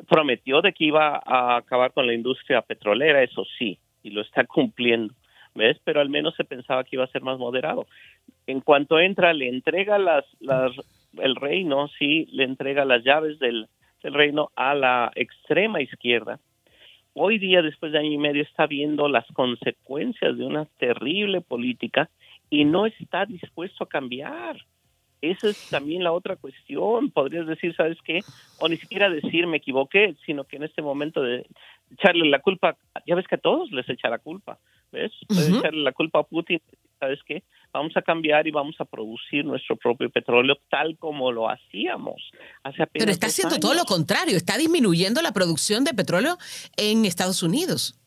prometió 0.10 0.62
de 0.62 0.74
que 0.74 0.86
iba 0.86 1.22
a 1.26 1.58
acabar 1.58 1.94
con 1.94 2.08
la 2.08 2.14
industria 2.14 2.62
petrolera, 2.62 3.24
eso 3.24 3.46
sí, 3.58 3.80
y 4.02 4.10
lo 4.10 4.22
está 4.22 4.46
cumpliendo. 4.46 5.14
¿Ves? 5.56 5.78
Pero 5.84 6.02
al 6.02 6.10
menos 6.10 6.36
se 6.36 6.44
pensaba 6.44 6.84
que 6.84 6.96
iba 6.96 7.04
a 7.04 7.12
ser 7.12 7.22
más 7.22 7.38
moderado. 7.38 7.86
En 8.48 8.60
cuanto 8.60 9.00
entra, 9.00 9.34
le 9.34 9.48
entrega 9.48 10.00
las, 10.00 10.26
las 10.40 10.72
el 11.20 11.36
reino, 11.36 11.88
sí, 12.00 12.28
le 12.32 12.44
entrega 12.44 12.86
las 12.86 13.04
llaves 13.04 13.38
del, 13.38 13.68
el 14.04 14.14
reino 14.14 14.52
a 14.56 14.76
la 14.76 15.12
extrema 15.16 15.82
izquierda, 15.82 16.40
hoy 17.14 17.40
día, 17.40 17.62
después 17.62 17.92
de 17.92 18.00
año 18.00 18.12
y 18.12 18.18
medio, 18.18 18.44
está 18.44 18.68
viendo 18.68 19.08
las 19.08 19.26
consecuencias 19.34 20.38
de 20.38 20.46
una 20.46 20.66
terrible 20.78 21.42
política 21.42 22.10
y 22.50 22.66
no 22.66 22.86
está 22.86 23.26
dispuesto 23.26 23.84
a 23.84 23.90
cambiar. 23.90 24.58
Esa 25.22 25.48
es 25.48 25.70
también 25.70 26.04
la 26.04 26.12
otra 26.12 26.36
cuestión. 26.36 27.10
Podrías 27.10 27.48
decir, 27.48 27.74
¿sabes 27.76 27.98
qué? 28.04 28.20
O 28.60 28.68
ni 28.68 28.76
siquiera 28.76 29.10
decir 29.10 29.48
me 29.48 29.58
equivoqué, 29.58 30.16
sino 30.26 30.44
que 30.44 30.58
en 30.58 30.64
este 30.64 30.82
momento 30.82 31.22
de 31.22 31.46
echarle 31.94 32.30
la 32.30 32.40
culpa, 32.40 32.76
ya 33.08 33.16
ves 33.16 33.28
que 33.28 33.36
a 33.36 33.38
todos 33.38 33.72
les 33.72 33.88
echa 33.88 34.10
la 34.10 34.20
culpa, 34.20 34.60
¿ves? 34.92 35.14
echarle 35.30 35.82
la 35.82 35.94
culpa 35.94 36.20
a 36.20 36.24
Putin, 36.24 36.60
¿sabes 37.00 37.20
qué? 37.26 37.44
Vamos 37.74 37.98
a 37.98 38.02
cambiar 38.02 38.48
y 38.48 38.52
vamos 38.52 38.76
a 38.80 38.86
producir 38.86 39.44
nuestro 39.44 39.76
propio 39.76 40.10
petróleo 40.10 40.58
tal 40.70 40.98
como 40.98 41.32
lo 41.32 41.50
hacíamos 41.50 42.22
hace 42.64 42.84
apenas 42.84 43.06
Pero 43.06 43.12
está 43.12 43.28
haciendo 43.28 43.60
todo 43.60 43.74
lo 43.74 43.84
contrario, 43.86 44.38
está 44.38 44.58
disminuyendo 44.58 45.22
la 45.22 45.32
producción 45.32 45.84
de 45.84 45.94
petróleo 45.94 46.38
en 46.78 47.06
Estados 47.06 47.44
Unidos. 47.44 48.00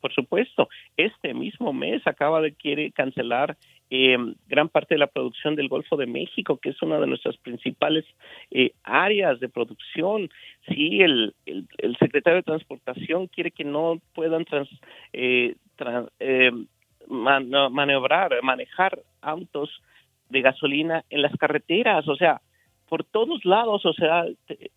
Por 0.00 0.14
supuesto, 0.14 0.68
este 0.96 1.34
mismo 1.34 1.72
mes 1.72 2.06
acaba 2.06 2.40
de 2.40 2.54
quiere 2.54 2.90
cancelar 2.92 3.56
eh, 3.90 4.16
gran 4.46 4.68
parte 4.68 4.94
de 4.94 4.98
la 4.98 5.08
producción 5.08 5.56
del 5.56 5.68
Golfo 5.68 5.96
de 5.96 6.06
México, 6.06 6.58
que 6.58 6.70
es 6.70 6.80
una 6.80 6.98
de 7.00 7.06
nuestras 7.06 7.36
principales 7.38 8.04
eh, 8.50 8.72
áreas 8.82 9.40
de 9.40 9.48
producción. 9.48 10.30
Sí, 10.68 11.00
el, 11.02 11.34
el, 11.44 11.96
secretario 11.98 12.38
de 12.38 12.44
Transportación 12.44 13.26
quiere 13.26 13.50
que 13.50 13.64
no 13.64 14.00
puedan 14.14 14.44
trans, 14.44 14.68
eh, 15.12 15.56
maniobrar, 17.10 18.42
manejar 18.42 19.02
autos 19.20 19.70
de 20.28 20.40
gasolina 20.40 21.04
en 21.10 21.22
las 21.22 21.36
carreteras, 21.36 22.08
o 22.08 22.16
sea, 22.16 22.40
por 22.88 23.04
todos 23.04 23.44
lados, 23.44 23.84
o 23.84 23.92
sea, 23.92 24.24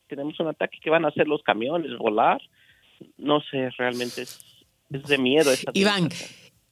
tenemos 0.07 0.39
un 0.39 0.47
ataque 0.47 0.79
que 0.81 0.89
van 0.89 1.05
a 1.05 1.09
hacer 1.09 1.27
los 1.27 1.41
camiones, 1.43 1.97
volar, 1.97 2.41
no 3.17 3.39
sé, 3.41 3.69
realmente 3.77 4.23
es, 4.23 4.39
de 4.89 5.17
miedo. 5.17 5.51
Iván, 5.73 6.09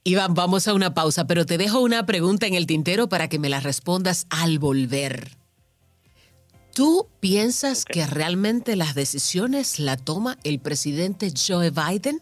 Iván, 0.04 0.34
vamos 0.34 0.68
a 0.68 0.74
una 0.74 0.94
pausa, 0.94 1.26
pero 1.26 1.46
te 1.46 1.58
dejo 1.58 1.80
una 1.80 2.06
pregunta 2.06 2.46
en 2.46 2.54
el 2.54 2.66
tintero 2.66 3.08
para 3.08 3.28
que 3.28 3.38
me 3.38 3.48
la 3.48 3.60
respondas 3.60 4.26
al 4.30 4.58
volver. 4.58 5.30
¿Tú 6.74 7.08
piensas 7.20 7.84
que 7.84 8.06
realmente 8.06 8.76
las 8.76 8.94
decisiones 8.94 9.78
la 9.78 9.96
toma 9.96 10.38
el 10.42 10.58
presidente 10.58 11.30
Joe 11.30 11.70
Biden? 11.70 12.20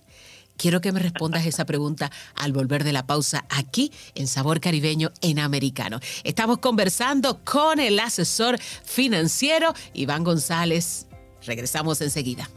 Quiero 0.60 0.82
que 0.82 0.92
me 0.92 1.00
respondas 1.00 1.46
esa 1.46 1.64
pregunta 1.64 2.12
al 2.34 2.52
volver 2.52 2.84
de 2.84 2.92
la 2.92 3.06
pausa 3.06 3.46
aquí 3.48 3.90
en 4.14 4.26
Sabor 4.26 4.60
Caribeño 4.60 5.10
en 5.22 5.38
Americano. 5.38 6.00
Estamos 6.22 6.58
conversando 6.58 7.42
con 7.44 7.80
el 7.80 7.98
asesor 7.98 8.58
financiero 8.60 9.72
Iván 9.94 10.22
González. 10.22 11.06
Regresamos 11.46 12.02
enseguida. 12.02 12.50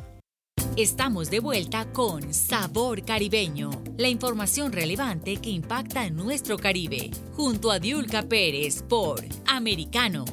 Estamos 0.75 1.29
de 1.29 1.39
vuelta 1.39 1.93
con 1.93 2.33
Sabor 2.33 3.05
Caribeño, 3.05 3.71
la 3.97 4.09
información 4.09 4.73
relevante 4.73 5.37
que 5.37 5.51
impacta 5.51 6.05
en 6.05 6.17
nuestro 6.17 6.57
Caribe, 6.57 7.09
junto 7.31 7.71
a 7.71 7.79
Diulca 7.79 8.23
Pérez 8.23 8.83
por 8.83 9.23
Americano. 9.47 10.25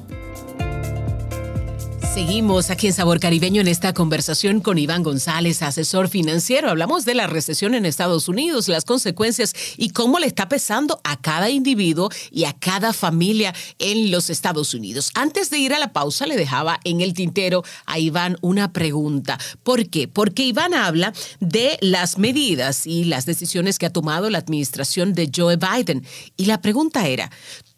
Seguimos 2.13 2.69
aquí 2.69 2.87
en 2.87 2.93
Sabor 2.93 3.21
Caribeño 3.21 3.61
en 3.61 3.69
esta 3.69 3.93
conversación 3.93 4.59
con 4.59 4.77
Iván 4.77 5.01
González, 5.01 5.61
asesor 5.61 6.09
financiero. 6.09 6.69
Hablamos 6.69 7.05
de 7.05 7.15
la 7.15 7.25
recesión 7.25 7.73
en 7.73 7.85
Estados 7.85 8.27
Unidos, 8.27 8.67
las 8.67 8.83
consecuencias 8.83 9.53
y 9.77 9.91
cómo 9.91 10.19
le 10.19 10.27
está 10.27 10.49
pesando 10.49 10.99
a 11.05 11.21
cada 11.21 11.49
individuo 11.49 12.09
y 12.29 12.43
a 12.43 12.51
cada 12.51 12.91
familia 12.91 13.55
en 13.79 14.11
los 14.11 14.29
Estados 14.29 14.73
Unidos. 14.73 15.11
Antes 15.15 15.49
de 15.51 15.59
ir 15.59 15.73
a 15.73 15.79
la 15.79 15.93
pausa, 15.93 16.27
le 16.27 16.35
dejaba 16.35 16.81
en 16.83 16.99
el 16.99 17.13
tintero 17.13 17.63
a 17.85 17.97
Iván 17.97 18.37
una 18.41 18.73
pregunta. 18.73 19.39
¿Por 19.63 19.87
qué? 19.87 20.09
Porque 20.09 20.43
Iván 20.43 20.73
habla 20.73 21.13
de 21.39 21.77
las 21.79 22.17
medidas 22.17 22.87
y 22.87 23.05
las 23.05 23.25
decisiones 23.25 23.79
que 23.79 23.85
ha 23.85 23.93
tomado 23.93 24.29
la 24.29 24.39
administración 24.39 25.13
de 25.13 25.31
Joe 25.33 25.55
Biden. 25.55 26.05
Y 26.35 26.43
la 26.43 26.59
pregunta 26.59 27.07
era, 27.07 27.31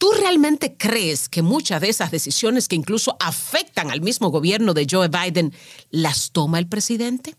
¿Tú 0.04 0.12
realmente 0.12 0.76
crees 0.78 1.30
que 1.30 1.42
muchas 1.42 1.80
de 1.80 1.88
esas 1.88 2.12
decisiones 2.12 2.68
que 2.68 2.76
incluso 2.76 3.16
afectan 3.22 3.90
al 3.90 4.02
mismo 4.02 4.23
gobierno 4.30 4.74
de 4.74 4.86
Joe 4.90 5.08
Biden 5.08 5.52
las 5.92 6.32
toma 6.32 6.60
el 6.60 6.68
presidente? 6.68 7.32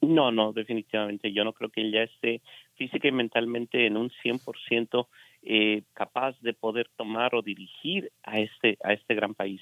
No, 0.00 0.30
no, 0.30 0.52
definitivamente. 0.52 1.32
Yo 1.32 1.44
no 1.44 1.52
creo 1.52 1.70
que 1.70 1.80
él 1.80 1.92
ya 1.92 2.02
esté 2.02 2.42
física 2.74 3.08
y 3.08 3.12
mentalmente 3.12 3.86
en 3.86 3.96
un 3.96 4.10
100% 4.22 5.06
eh, 5.42 5.82
capaz 5.92 6.38
de 6.40 6.52
poder 6.52 6.88
tomar 6.96 7.34
o 7.34 7.42
dirigir 7.42 8.10
a 8.22 8.40
este, 8.40 8.78
a 8.82 8.92
este 8.92 9.14
gran 9.14 9.34
país. 9.34 9.60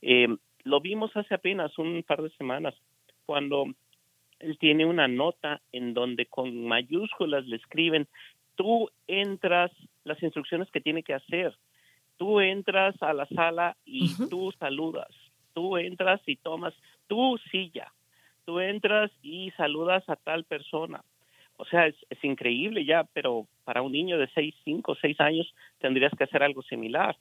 Eh, 0.00 0.28
lo 0.64 0.80
vimos 0.80 1.10
hace 1.16 1.34
apenas 1.34 1.76
un 1.78 2.02
par 2.06 2.22
de 2.22 2.30
semanas, 2.30 2.74
cuando 3.26 3.66
él 4.38 4.58
tiene 4.58 4.84
una 4.84 5.08
nota 5.08 5.60
en 5.72 5.94
donde 5.94 6.26
con 6.26 6.66
mayúsculas 6.66 7.46
le 7.46 7.56
escriben 7.56 8.08
tú 8.54 8.90
entras 9.06 9.70
las 10.04 10.22
instrucciones 10.22 10.70
que 10.70 10.80
tiene 10.80 11.02
que 11.02 11.14
hacer. 11.14 11.56
Tú 12.22 12.38
entras 12.38 12.94
a 13.02 13.12
la 13.12 13.26
sala 13.26 13.76
y 13.84 14.14
tú 14.30 14.52
saludas. 14.60 15.08
Tú 15.54 15.76
entras 15.76 16.20
y 16.24 16.36
tomas 16.36 16.72
tu 17.08 17.36
silla. 17.50 17.92
Tú 18.44 18.60
entras 18.60 19.10
y 19.24 19.50
saludas 19.56 20.08
a 20.08 20.14
tal 20.14 20.44
persona. 20.44 21.02
O 21.56 21.64
sea, 21.64 21.88
es, 21.88 21.96
es 22.10 22.22
increíble 22.22 22.84
ya, 22.84 23.02
pero 23.12 23.48
para 23.64 23.82
un 23.82 23.90
niño 23.90 24.18
de 24.18 24.28
6, 24.28 24.54
5, 24.62 24.94
6 25.00 25.20
años 25.20 25.52
tendrías 25.80 26.12
que 26.16 26.22
hacer 26.22 26.44
algo 26.44 26.62
similar. 26.62 27.16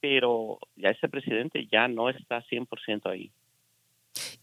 Pero 0.00 0.58
ya 0.74 0.88
ese 0.88 1.08
presidente 1.08 1.68
ya 1.70 1.86
no 1.86 2.08
está 2.08 2.42
100% 2.42 3.08
ahí. 3.12 3.30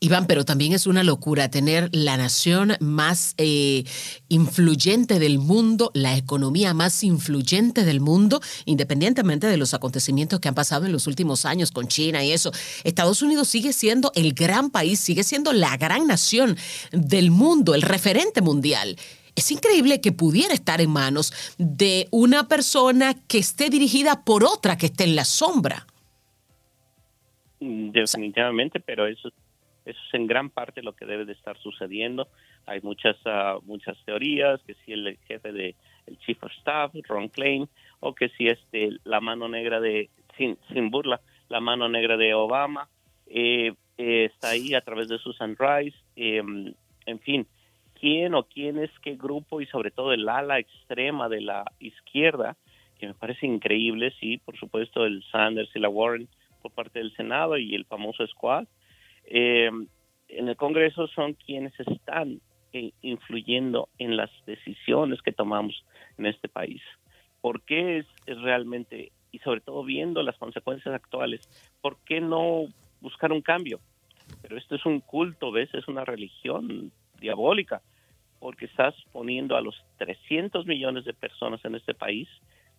Iván, 0.02 0.28
pero 0.28 0.46
también 0.46 0.72
es 0.72 0.88
una 0.88 1.04
locura 1.04 1.52
tener 1.52 1.90
la 1.92 2.16
nación 2.16 2.78
más 2.80 3.34
eh, 3.38 3.84
influyente 4.30 5.20
del 5.20 5.40
mundo, 5.40 5.92
la 5.94 6.16
economía 6.16 6.74
más 6.74 7.04
influyente 7.04 7.84
del 7.84 8.00
mundo, 8.00 8.40
independientemente 8.64 9.48
de 9.48 9.58
los 9.58 9.74
acontecimientos 9.74 10.40
que 10.40 10.48
han 10.48 10.56
pasado 10.56 10.86
en 10.86 10.94
los 10.94 11.06
últimos 11.08 11.44
años 11.44 11.72
con 11.72 11.90
China 11.90 12.24
y 12.24 12.32
eso. 12.32 12.54
Estados 12.86 13.22
Unidos 13.22 13.50
sigue 13.50 13.74
siendo 13.74 14.14
el 14.16 14.34
gran 14.34 14.70
país, 14.70 15.02
sigue 15.02 15.24
siendo 15.24 15.52
la 15.52 15.76
gran 15.76 16.08
nación 16.08 16.56
del 16.94 17.30
mundo, 17.30 17.76
el 17.76 17.82
referente 17.82 18.42
mundial. 18.42 18.96
Es 19.36 19.52
increíble 19.52 20.00
que 20.00 20.14
pudiera 20.14 20.54
estar 20.54 20.80
en 20.80 20.92
manos 20.92 21.34
de 21.58 22.08
una 22.12 22.48
persona 22.48 23.16
que 23.28 23.38
esté 23.38 23.70
dirigida 23.70 24.24
por 24.24 24.46
otra 24.46 24.78
que 24.78 24.86
esté 24.86 25.04
en 25.04 25.18
la 25.18 25.26
sombra. 25.26 25.86
Definitivamente, 27.60 28.80
pero 28.80 29.06
eso 29.06 29.30
eso 29.90 30.00
es 30.08 30.14
en 30.14 30.28
gran 30.28 30.50
parte 30.50 30.82
lo 30.82 30.94
que 30.94 31.06
debe 31.06 31.26
de 31.26 31.34
estar 31.34 31.58
sucediendo. 31.58 32.28
Hay 32.66 32.82
muchas 32.82 33.18
ah, 33.26 33.58
muchas 33.64 33.98
teorías 34.06 34.62
que 34.64 34.76
si 34.86 34.94
el 34.94 35.18
jefe 35.28 35.52
de 35.52 35.76
el 36.08 36.18
chief 36.20 36.44
of 36.44 36.52
staff 36.60 36.92
Ron 37.08 37.30
Klein 37.30 37.68
o 38.00 38.14
que 38.14 38.30
si 38.30 38.48
este 38.48 38.90
la 39.04 39.20
mano 39.20 39.48
negra 39.48 39.80
de 39.80 40.10
sin, 40.38 40.58
sin 40.72 40.90
burla 40.90 41.22
la 41.50 41.60
mano 41.60 41.90
negra 41.90 42.18
de 42.18 42.34
Obama 42.34 42.90
eh, 43.28 43.74
eh, 43.98 44.26
está 44.26 44.50
ahí 44.50 44.74
a 44.74 44.82
través 44.82 45.08
de 45.10 45.18
Susan 45.20 45.56
Rice. 45.58 45.98
Em, 46.16 46.74
en 47.06 47.20
fin, 47.20 47.48
quién 48.00 48.34
o 48.34 48.44
quién 48.44 48.80
es 48.80 48.92
qué 49.02 49.16
grupo 49.16 49.62
y 49.62 49.66
sobre 49.68 49.92
todo 49.92 50.14
el 50.14 50.28
ala 50.30 50.60
extrema 50.60 51.30
de 51.30 51.42
la 51.42 51.66
izquierda 51.80 52.56
que 53.00 53.08
me 53.08 53.14
parece 53.14 53.46
increíble, 53.46 54.14
sí, 54.20 54.38
por 54.40 54.58
supuesto 54.58 55.06
el 55.06 55.24
Sanders 55.32 55.74
y 55.74 55.80
la 55.80 55.90
Warren 55.90 56.28
por 56.62 56.72
parte 56.72 57.00
del 57.00 57.16
Senado 57.16 57.58
y 57.58 57.74
el 57.74 57.86
famoso 57.86 58.28
squad, 58.28 58.66
eh, 59.30 59.70
en 60.28 60.50
el 60.50 60.56
Congreso 60.56 61.08
son 61.08 61.34
quienes 61.34 61.74
están 61.80 62.42
eh, 62.74 62.92
influyendo 63.02 63.90
en 63.98 64.18
las 64.18 64.30
decisiones 64.46 65.22
que 65.22 65.32
tomamos 65.32 65.84
en 66.18 66.26
este 66.26 66.50
país. 66.50 66.82
¿Por 67.42 67.62
qué 67.62 68.00
es, 68.00 68.06
realmente, 68.42 69.12
y 69.32 69.40
sobre 69.40 69.62
todo 69.62 69.84
viendo 69.84 70.22
las 70.24 70.38
consecuencias 70.38 70.94
actuales, 70.94 71.42
por 71.82 71.98
qué 72.06 72.22
no 72.22 72.66
buscar 73.02 73.32
un 73.32 73.42
cambio? 73.42 73.80
Pero 74.42 74.58
esto 74.58 74.76
es 74.76 74.86
un 74.86 75.00
culto, 75.00 75.52
¿ves? 75.52 75.74
Es 75.74 75.88
una 75.88 76.06
religión 76.06 76.92
diabólica, 77.20 77.82
porque 78.40 78.66
estás 78.66 78.96
poniendo 79.12 79.56
a 79.56 79.62
los 79.62 79.76
300 79.98 80.66
millones 80.66 81.06
de 81.06 81.14
personas 81.14 81.64
en 81.66 81.76
este 81.76 81.94
país 81.94 82.28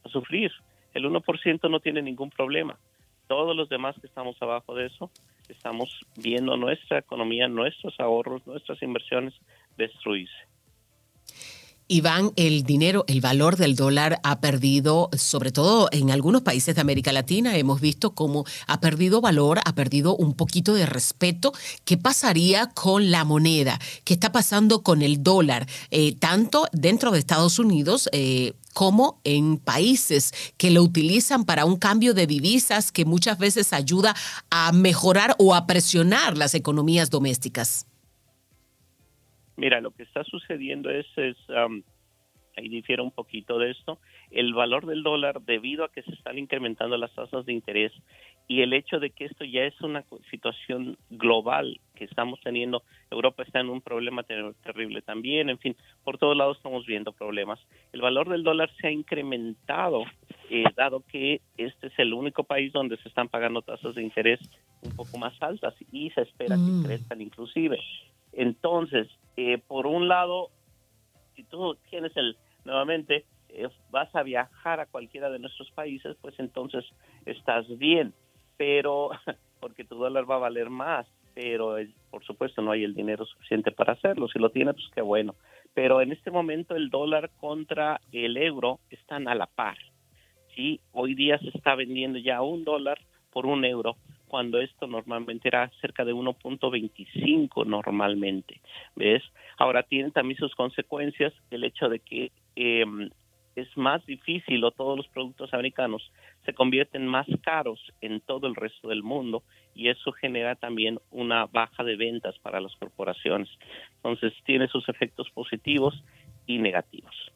a 0.04 0.08
sufrir. 0.08 0.52
El 0.94 1.04
1% 1.04 1.70
no 1.70 1.80
tiene 1.80 2.02
ningún 2.02 2.30
problema. 2.30 2.78
Todos 3.26 3.56
los 3.56 3.68
demás 3.68 3.96
que 4.00 4.06
estamos 4.06 4.40
abajo 4.40 4.74
de 4.74 4.86
eso, 4.86 5.10
estamos 5.50 6.00
viendo 6.16 6.56
nuestra 6.56 6.98
economía, 6.98 7.48
nuestros 7.48 7.98
ahorros, 7.98 8.46
nuestras 8.46 8.82
inversiones 8.82 9.34
destruirse. 9.76 10.50
Iván, 11.92 12.32
el 12.36 12.62
dinero, 12.62 13.04
el 13.08 13.20
valor 13.20 13.56
del 13.56 13.74
dólar 13.74 14.20
ha 14.22 14.40
perdido, 14.40 15.10
sobre 15.18 15.50
todo 15.50 15.88
en 15.90 16.12
algunos 16.12 16.42
países 16.42 16.76
de 16.76 16.80
América 16.80 17.10
Latina, 17.10 17.56
hemos 17.56 17.80
visto 17.80 18.14
cómo 18.14 18.44
ha 18.68 18.78
perdido 18.80 19.20
valor, 19.20 19.58
ha 19.64 19.74
perdido 19.74 20.14
un 20.14 20.34
poquito 20.34 20.72
de 20.72 20.86
respeto. 20.86 21.52
¿Qué 21.84 21.96
pasaría 21.96 22.68
con 22.68 23.10
la 23.10 23.24
moneda? 23.24 23.80
¿Qué 24.04 24.14
está 24.14 24.30
pasando 24.30 24.84
con 24.84 25.02
el 25.02 25.24
dólar? 25.24 25.66
Eh, 25.90 26.14
tanto 26.14 26.68
dentro 26.70 27.10
de 27.10 27.18
Estados 27.18 27.58
Unidos, 27.58 28.08
eh, 28.12 28.52
como 28.72 29.20
en 29.24 29.58
países 29.58 30.32
que 30.56 30.70
lo 30.70 30.84
utilizan 30.84 31.44
para 31.44 31.64
un 31.64 31.76
cambio 31.76 32.14
de 32.14 32.28
divisas 32.28 32.92
que 32.92 33.04
muchas 33.04 33.36
veces 33.36 33.72
ayuda 33.72 34.14
a 34.48 34.70
mejorar 34.70 35.34
o 35.38 35.56
a 35.56 35.66
presionar 35.66 36.38
las 36.38 36.54
economías 36.54 37.10
domésticas. 37.10 37.89
Mira, 39.60 39.82
lo 39.82 39.90
que 39.90 40.04
está 40.04 40.24
sucediendo 40.24 40.88
es, 40.88 41.06
es 41.18 41.36
ahí 42.56 42.68
difiere 42.70 43.02
un 43.02 43.10
poquito 43.10 43.58
de 43.58 43.72
esto, 43.72 43.98
el 44.30 44.54
valor 44.54 44.86
del 44.86 45.02
dólar 45.02 45.42
debido 45.42 45.84
a 45.84 45.92
que 45.92 46.02
se 46.02 46.12
están 46.12 46.38
incrementando 46.38 46.96
las 46.96 47.14
tasas 47.14 47.44
de 47.44 47.52
interés 47.52 47.92
y 48.48 48.62
el 48.62 48.72
hecho 48.72 48.98
de 49.00 49.10
que 49.10 49.26
esto 49.26 49.44
ya 49.44 49.64
es 49.64 49.78
una 49.82 50.02
situación 50.30 50.96
global 51.10 51.78
que 51.94 52.04
estamos 52.04 52.40
teniendo, 52.40 52.82
Europa 53.10 53.42
está 53.42 53.60
en 53.60 53.68
un 53.68 53.82
problema 53.82 54.22
terrible 54.22 55.02
también, 55.02 55.50
en 55.50 55.58
fin, 55.58 55.76
por 56.04 56.16
todos 56.16 56.34
lados 56.34 56.56
estamos 56.56 56.86
viendo 56.86 57.12
problemas. 57.12 57.60
El 57.92 58.00
valor 58.00 58.30
del 58.30 58.44
dólar 58.44 58.70
se 58.80 58.86
ha 58.86 58.90
incrementado, 58.90 60.04
eh, 60.48 60.64
dado 60.74 61.04
que 61.06 61.42
este 61.58 61.88
es 61.88 61.98
el 61.98 62.14
único 62.14 62.44
país 62.44 62.72
donde 62.72 62.96
se 62.96 63.10
están 63.10 63.28
pagando 63.28 63.60
tasas 63.60 63.94
de 63.94 64.02
interés 64.02 64.40
un 64.80 64.96
poco 64.96 65.18
más 65.18 65.34
altas 65.42 65.74
y 65.92 66.08
se 66.12 66.22
espera 66.22 66.56
que 66.56 66.62
mm. 66.62 66.82
crezcan 66.82 67.20
inclusive. 67.20 67.78
Entonces, 68.32 69.08
eh, 69.42 69.56
por 69.56 69.86
un 69.86 70.06
lado, 70.06 70.50
si 71.34 71.44
tú 71.44 71.74
tienes 71.88 72.14
el, 72.14 72.36
nuevamente, 72.66 73.24
eh, 73.48 73.68
vas 73.90 74.14
a 74.14 74.22
viajar 74.22 74.80
a 74.80 74.86
cualquiera 74.86 75.30
de 75.30 75.38
nuestros 75.38 75.70
países, 75.70 76.14
pues 76.20 76.38
entonces 76.38 76.84
estás 77.24 77.66
bien, 77.78 78.12
pero 78.58 79.10
porque 79.60 79.84
tu 79.84 79.96
dólar 79.96 80.30
va 80.30 80.34
a 80.34 80.40
valer 80.40 80.68
más, 80.68 81.06
pero 81.34 81.76
por 82.10 82.22
supuesto 82.22 82.60
no 82.60 82.72
hay 82.72 82.84
el 82.84 82.94
dinero 82.94 83.24
suficiente 83.24 83.72
para 83.72 83.94
hacerlo. 83.94 84.28
Si 84.28 84.38
lo 84.38 84.50
tienes, 84.50 84.74
pues 84.74 84.88
qué 84.94 85.00
bueno. 85.00 85.34
Pero 85.72 86.02
en 86.02 86.12
este 86.12 86.30
momento 86.30 86.76
el 86.76 86.90
dólar 86.90 87.30
contra 87.38 87.98
el 88.12 88.36
euro 88.36 88.80
están 88.90 89.26
a 89.26 89.34
la 89.34 89.46
par. 89.46 89.78
¿sí? 90.54 90.80
Hoy 90.92 91.14
día 91.14 91.38
se 91.38 91.48
está 91.48 91.74
vendiendo 91.76 92.18
ya 92.18 92.42
un 92.42 92.64
dólar 92.64 92.98
por 93.30 93.46
un 93.46 93.64
euro 93.64 93.96
cuando 94.30 94.60
esto 94.60 94.86
normalmente 94.86 95.48
era 95.48 95.68
cerca 95.80 96.04
de 96.04 96.14
1.25 96.14 97.66
normalmente, 97.66 98.60
¿ves? 98.94 99.24
Ahora 99.58 99.82
tiene 99.82 100.12
también 100.12 100.38
sus 100.38 100.54
consecuencias 100.54 101.32
el 101.50 101.64
hecho 101.64 101.88
de 101.88 101.98
que 101.98 102.30
em, 102.54 103.10
es 103.56 103.76
más 103.76 104.06
difícil 104.06 104.62
o 104.62 104.70
todos 104.70 104.96
los 104.96 105.08
productos 105.08 105.52
americanos 105.52 106.12
se 106.44 106.54
convierten 106.54 107.08
más 107.08 107.26
caros 107.42 107.80
en 108.00 108.20
todo 108.20 108.46
el 108.46 108.54
resto 108.54 108.86
del 108.86 109.02
mundo 109.02 109.42
y 109.74 109.88
eso 109.88 110.12
genera 110.12 110.54
también 110.54 111.00
una 111.10 111.46
baja 111.46 111.82
de 111.82 111.96
ventas 111.96 112.38
para 112.38 112.60
las 112.60 112.74
corporaciones. 112.76 113.48
Entonces 113.96 114.32
tiene 114.44 114.68
sus 114.68 114.88
efectos 114.88 115.28
positivos 115.30 116.04
y 116.46 116.58
negativos. 116.58 117.32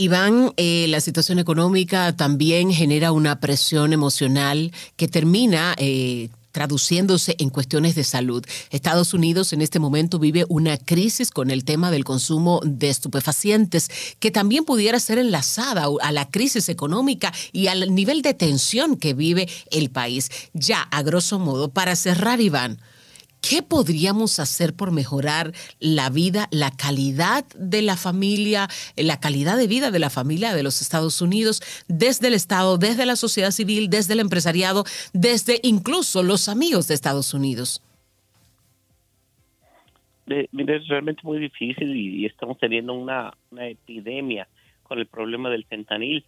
Iván, 0.00 0.54
eh, 0.56 0.86
la 0.88 0.98
situación 1.02 1.38
económica 1.38 2.16
también 2.16 2.72
genera 2.72 3.12
una 3.12 3.38
presión 3.38 3.92
emocional 3.92 4.72
que 4.96 5.08
termina 5.08 5.74
eh, 5.76 6.30
traduciéndose 6.52 7.36
en 7.38 7.50
cuestiones 7.50 7.96
de 7.96 8.04
salud. 8.04 8.42
Estados 8.70 9.12
Unidos 9.12 9.52
en 9.52 9.60
este 9.60 9.78
momento 9.78 10.18
vive 10.18 10.46
una 10.48 10.78
crisis 10.78 11.30
con 11.30 11.50
el 11.50 11.66
tema 11.66 11.90
del 11.90 12.04
consumo 12.04 12.62
de 12.64 12.88
estupefacientes 12.88 13.90
que 14.20 14.30
también 14.30 14.64
pudiera 14.64 14.98
ser 15.00 15.18
enlazada 15.18 15.86
a 16.00 16.12
la 16.12 16.30
crisis 16.30 16.70
económica 16.70 17.30
y 17.52 17.66
al 17.66 17.94
nivel 17.94 18.22
de 18.22 18.32
tensión 18.32 18.96
que 18.96 19.12
vive 19.12 19.50
el 19.70 19.90
país. 19.90 20.30
Ya, 20.54 20.80
a 20.80 21.02
grosso 21.02 21.38
modo, 21.38 21.68
para 21.68 21.94
cerrar, 21.94 22.40
Iván, 22.40 22.80
¿Qué 23.40 23.62
podríamos 23.62 24.38
hacer 24.38 24.74
por 24.74 24.92
mejorar 24.92 25.52
la 25.78 26.10
vida, 26.10 26.46
la 26.50 26.70
calidad 26.70 27.44
de 27.56 27.80
la 27.80 27.96
familia, 27.96 28.68
la 28.96 29.18
calidad 29.18 29.56
de 29.56 29.66
vida 29.66 29.90
de 29.90 29.98
la 29.98 30.10
familia 30.10 30.54
de 30.54 30.62
los 30.62 30.82
Estados 30.82 31.22
Unidos, 31.22 31.62
desde 31.88 32.28
el 32.28 32.34
Estado, 32.34 32.76
desde 32.76 33.06
la 33.06 33.16
sociedad 33.16 33.50
civil, 33.50 33.88
desde 33.88 34.12
el 34.12 34.20
empresariado, 34.20 34.84
desde 35.14 35.58
incluso 35.62 36.22
los 36.22 36.48
amigos 36.48 36.88
de 36.88 36.94
Estados 36.94 37.32
Unidos? 37.34 37.82
mire, 40.52 40.76
es 40.76 40.86
realmente 40.86 41.22
muy 41.24 41.38
difícil 41.38 41.96
y, 41.96 42.24
estamos 42.24 42.56
teniendo 42.58 42.92
una, 42.94 43.32
una 43.50 43.66
epidemia 43.66 44.46
con 44.84 45.00
el 45.00 45.06
problema 45.06 45.50
del 45.50 45.64
fentanil. 45.64 46.24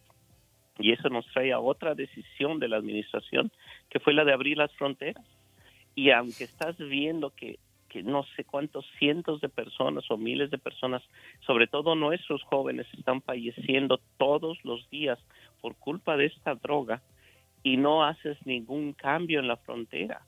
Y 0.79 0.93
eso 0.93 1.09
nos 1.09 1.27
trae 1.27 1.53
a 1.53 1.61
otra 1.61 1.95
decisión 1.95 2.59
de 2.59 2.67
la 2.67 2.79
administración, 2.79 3.53
que 3.91 4.01
fue 4.01 4.15
la 4.15 4.25
de 4.25 4.33
abrir 4.33 4.57
las 4.57 4.73
fronteras 4.73 5.25
y 5.95 6.11
aunque 6.11 6.45
estás 6.45 6.77
viendo 6.79 7.31
que, 7.31 7.59
que 7.89 8.03
no 8.03 8.25
sé 8.37 8.45
cuántos 8.45 8.87
cientos 8.99 9.41
de 9.41 9.49
personas 9.49 10.11
o 10.11 10.17
miles 10.17 10.51
de 10.51 10.59
personas, 10.59 11.03
sobre 11.47 11.67
todo 11.67 11.95
nuestros 11.95 12.43
jóvenes, 12.45 12.87
están 12.97 13.23
falleciendo 13.23 14.01
todos 14.19 14.59
los 14.65 14.89
días 14.91 15.19
por 15.61 15.77
culpa 15.77 16.17
de 16.17 16.27
esta 16.27 16.55
droga 16.55 17.03
y 17.63 17.77
no 17.77 18.05
haces 18.05 18.39
ningún 18.47 18.93
cambio 18.93 19.41
en 19.41 19.49
la 19.49 19.57
frontera. 19.57 20.23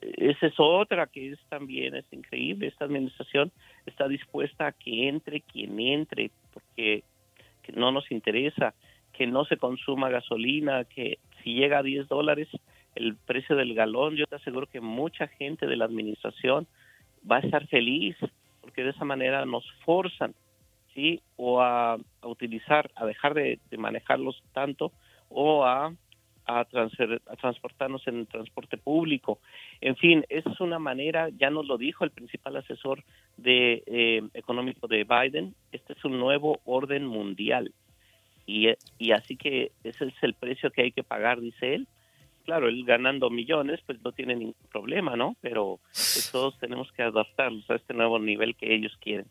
Esa 0.00 0.46
es 0.46 0.54
otra 0.58 1.08
que 1.08 1.32
es 1.32 1.40
también 1.48 1.96
es 1.96 2.04
increíble. 2.12 2.68
Esta 2.68 2.84
administración 2.84 3.50
está 3.84 4.06
dispuesta 4.06 4.68
a 4.68 4.72
que 4.72 5.08
entre 5.08 5.40
quien 5.40 5.80
entre, 5.80 6.30
porque 6.52 7.02
que 7.62 7.72
no 7.72 7.90
nos 7.90 8.10
interesa 8.12 8.74
que 9.18 9.26
no 9.26 9.44
se 9.44 9.56
consuma 9.56 10.10
gasolina, 10.10 10.84
que 10.84 11.18
si 11.42 11.54
llega 11.54 11.78
a 11.78 11.82
10 11.82 12.06
dólares, 12.06 12.48
el 12.98 13.16
precio 13.16 13.54
del 13.54 13.74
galón, 13.74 14.16
yo 14.16 14.26
te 14.26 14.36
aseguro 14.36 14.66
que 14.66 14.80
mucha 14.80 15.28
gente 15.28 15.66
de 15.66 15.76
la 15.76 15.84
administración 15.84 16.66
va 17.30 17.36
a 17.36 17.40
estar 17.40 17.66
feliz 17.68 18.16
porque 18.60 18.82
de 18.82 18.90
esa 18.90 19.04
manera 19.04 19.46
nos 19.46 19.64
forzan, 19.84 20.34
¿sí? 20.94 21.20
O 21.36 21.60
a, 21.60 21.96
utilizar, 22.22 22.90
a 22.96 23.06
dejar 23.06 23.34
de, 23.34 23.60
manejarlos 23.78 24.42
tanto 24.52 24.92
o 25.28 25.64
a, 25.64 25.94
a, 26.44 26.64
transportarnos 27.40 28.06
en 28.08 28.26
transporte 28.26 28.76
público. 28.76 29.38
En 29.80 29.96
fin, 29.96 30.24
es 30.28 30.44
una 30.58 30.80
manera, 30.80 31.28
ya 31.28 31.50
nos 31.50 31.66
lo 31.66 31.78
dijo 31.78 32.04
el 32.04 32.10
principal 32.10 32.56
asesor 32.56 33.04
de, 33.36 33.84
eh, 33.86 34.22
económico 34.34 34.88
de 34.88 35.04
Biden, 35.04 35.54
este 35.70 35.92
es 35.92 36.04
un 36.04 36.18
nuevo 36.18 36.60
orden 36.64 37.06
mundial. 37.06 37.72
Y, 38.44 38.68
y 38.98 39.12
así 39.12 39.36
que 39.36 39.70
ese 39.84 40.06
es 40.06 40.22
el 40.22 40.34
precio 40.34 40.72
que 40.72 40.82
hay 40.82 40.90
que 40.90 41.04
pagar, 41.04 41.40
dice 41.40 41.74
él, 41.74 41.86
claro, 42.48 42.66
él 42.70 42.82
ganando 42.86 43.28
millones, 43.28 43.78
pues 43.84 43.98
no 44.02 44.12
tiene 44.12 44.34
ningún 44.34 44.54
problema, 44.72 45.16
¿no? 45.16 45.36
Pero 45.42 45.80
pues, 45.92 46.30
todos 46.32 46.58
tenemos 46.58 46.90
que 46.92 47.02
adaptarnos 47.02 47.68
a 47.68 47.74
este 47.74 47.92
nuevo 47.92 48.18
nivel 48.18 48.56
que 48.56 48.74
ellos 48.74 48.92
quieren. 49.02 49.26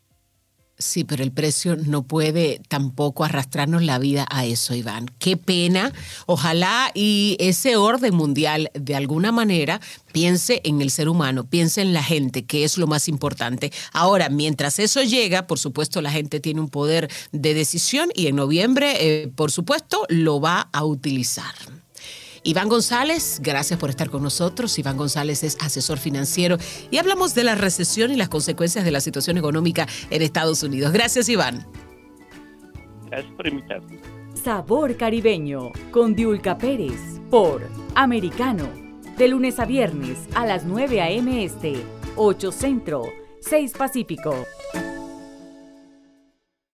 Sí, 0.78 1.02
pero 1.02 1.24
el 1.24 1.32
precio 1.32 1.74
no 1.74 2.04
puede 2.04 2.60
tampoco 2.68 3.24
arrastrarnos 3.24 3.82
la 3.82 3.98
vida 3.98 4.24
a 4.30 4.46
eso, 4.46 4.72
Iván. 4.72 5.06
Qué 5.18 5.36
pena. 5.36 5.92
Ojalá 6.26 6.92
y 6.94 7.36
ese 7.40 7.74
orden 7.74 8.14
mundial 8.14 8.70
de 8.72 8.94
alguna 8.94 9.32
manera 9.32 9.80
piense 10.12 10.60
en 10.62 10.80
el 10.80 10.90
ser 10.90 11.08
humano, 11.08 11.50
piense 11.50 11.82
en 11.82 11.92
la 11.92 12.04
gente, 12.04 12.46
que 12.46 12.62
es 12.62 12.78
lo 12.78 12.86
más 12.86 13.08
importante. 13.08 13.72
Ahora, 13.92 14.28
mientras 14.28 14.78
eso 14.78 15.02
llega, 15.02 15.48
por 15.48 15.58
supuesto, 15.58 16.00
la 16.00 16.12
gente 16.12 16.38
tiene 16.38 16.60
un 16.60 16.68
poder 16.68 17.08
de 17.32 17.54
decisión 17.54 18.10
y 18.14 18.28
en 18.28 18.36
noviembre, 18.36 18.92
eh, 19.00 19.28
por 19.34 19.50
supuesto, 19.50 20.06
lo 20.08 20.40
va 20.40 20.68
a 20.72 20.84
utilizar. 20.84 21.56
Iván 22.42 22.68
González, 22.68 23.40
gracias 23.42 23.78
por 23.78 23.90
estar 23.90 24.10
con 24.10 24.22
nosotros. 24.22 24.78
Iván 24.78 24.96
González 24.96 25.42
es 25.44 25.56
asesor 25.60 25.98
financiero 25.98 26.56
y 26.90 26.98
hablamos 26.98 27.34
de 27.34 27.44
la 27.44 27.54
recesión 27.54 28.10
y 28.10 28.16
las 28.16 28.28
consecuencias 28.28 28.84
de 28.84 28.90
la 28.90 29.00
situación 29.00 29.38
económica 29.38 29.86
en 30.10 30.22
Estados 30.22 30.62
Unidos. 30.62 30.92
Gracias, 30.92 31.28
Iván. 31.28 31.66
Gracias 33.06 33.32
por 33.34 33.46
invitarme. 33.46 33.98
Sabor 34.42 34.96
Caribeño 34.96 35.72
con 35.90 36.14
Diulca 36.14 36.56
Pérez 36.58 37.00
por 37.30 37.68
Americano. 37.94 38.68
De 39.16 39.26
lunes 39.26 39.58
a 39.58 39.64
viernes 39.64 40.16
a 40.34 40.46
las 40.46 40.64
9 40.64 41.00
a.m. 41.00 41.44
Este, 41.44 41.82
8 42.14 42.52
Centro, 42.52 43.02
6 43.40 43.72
Pacífico. 43.76 44.46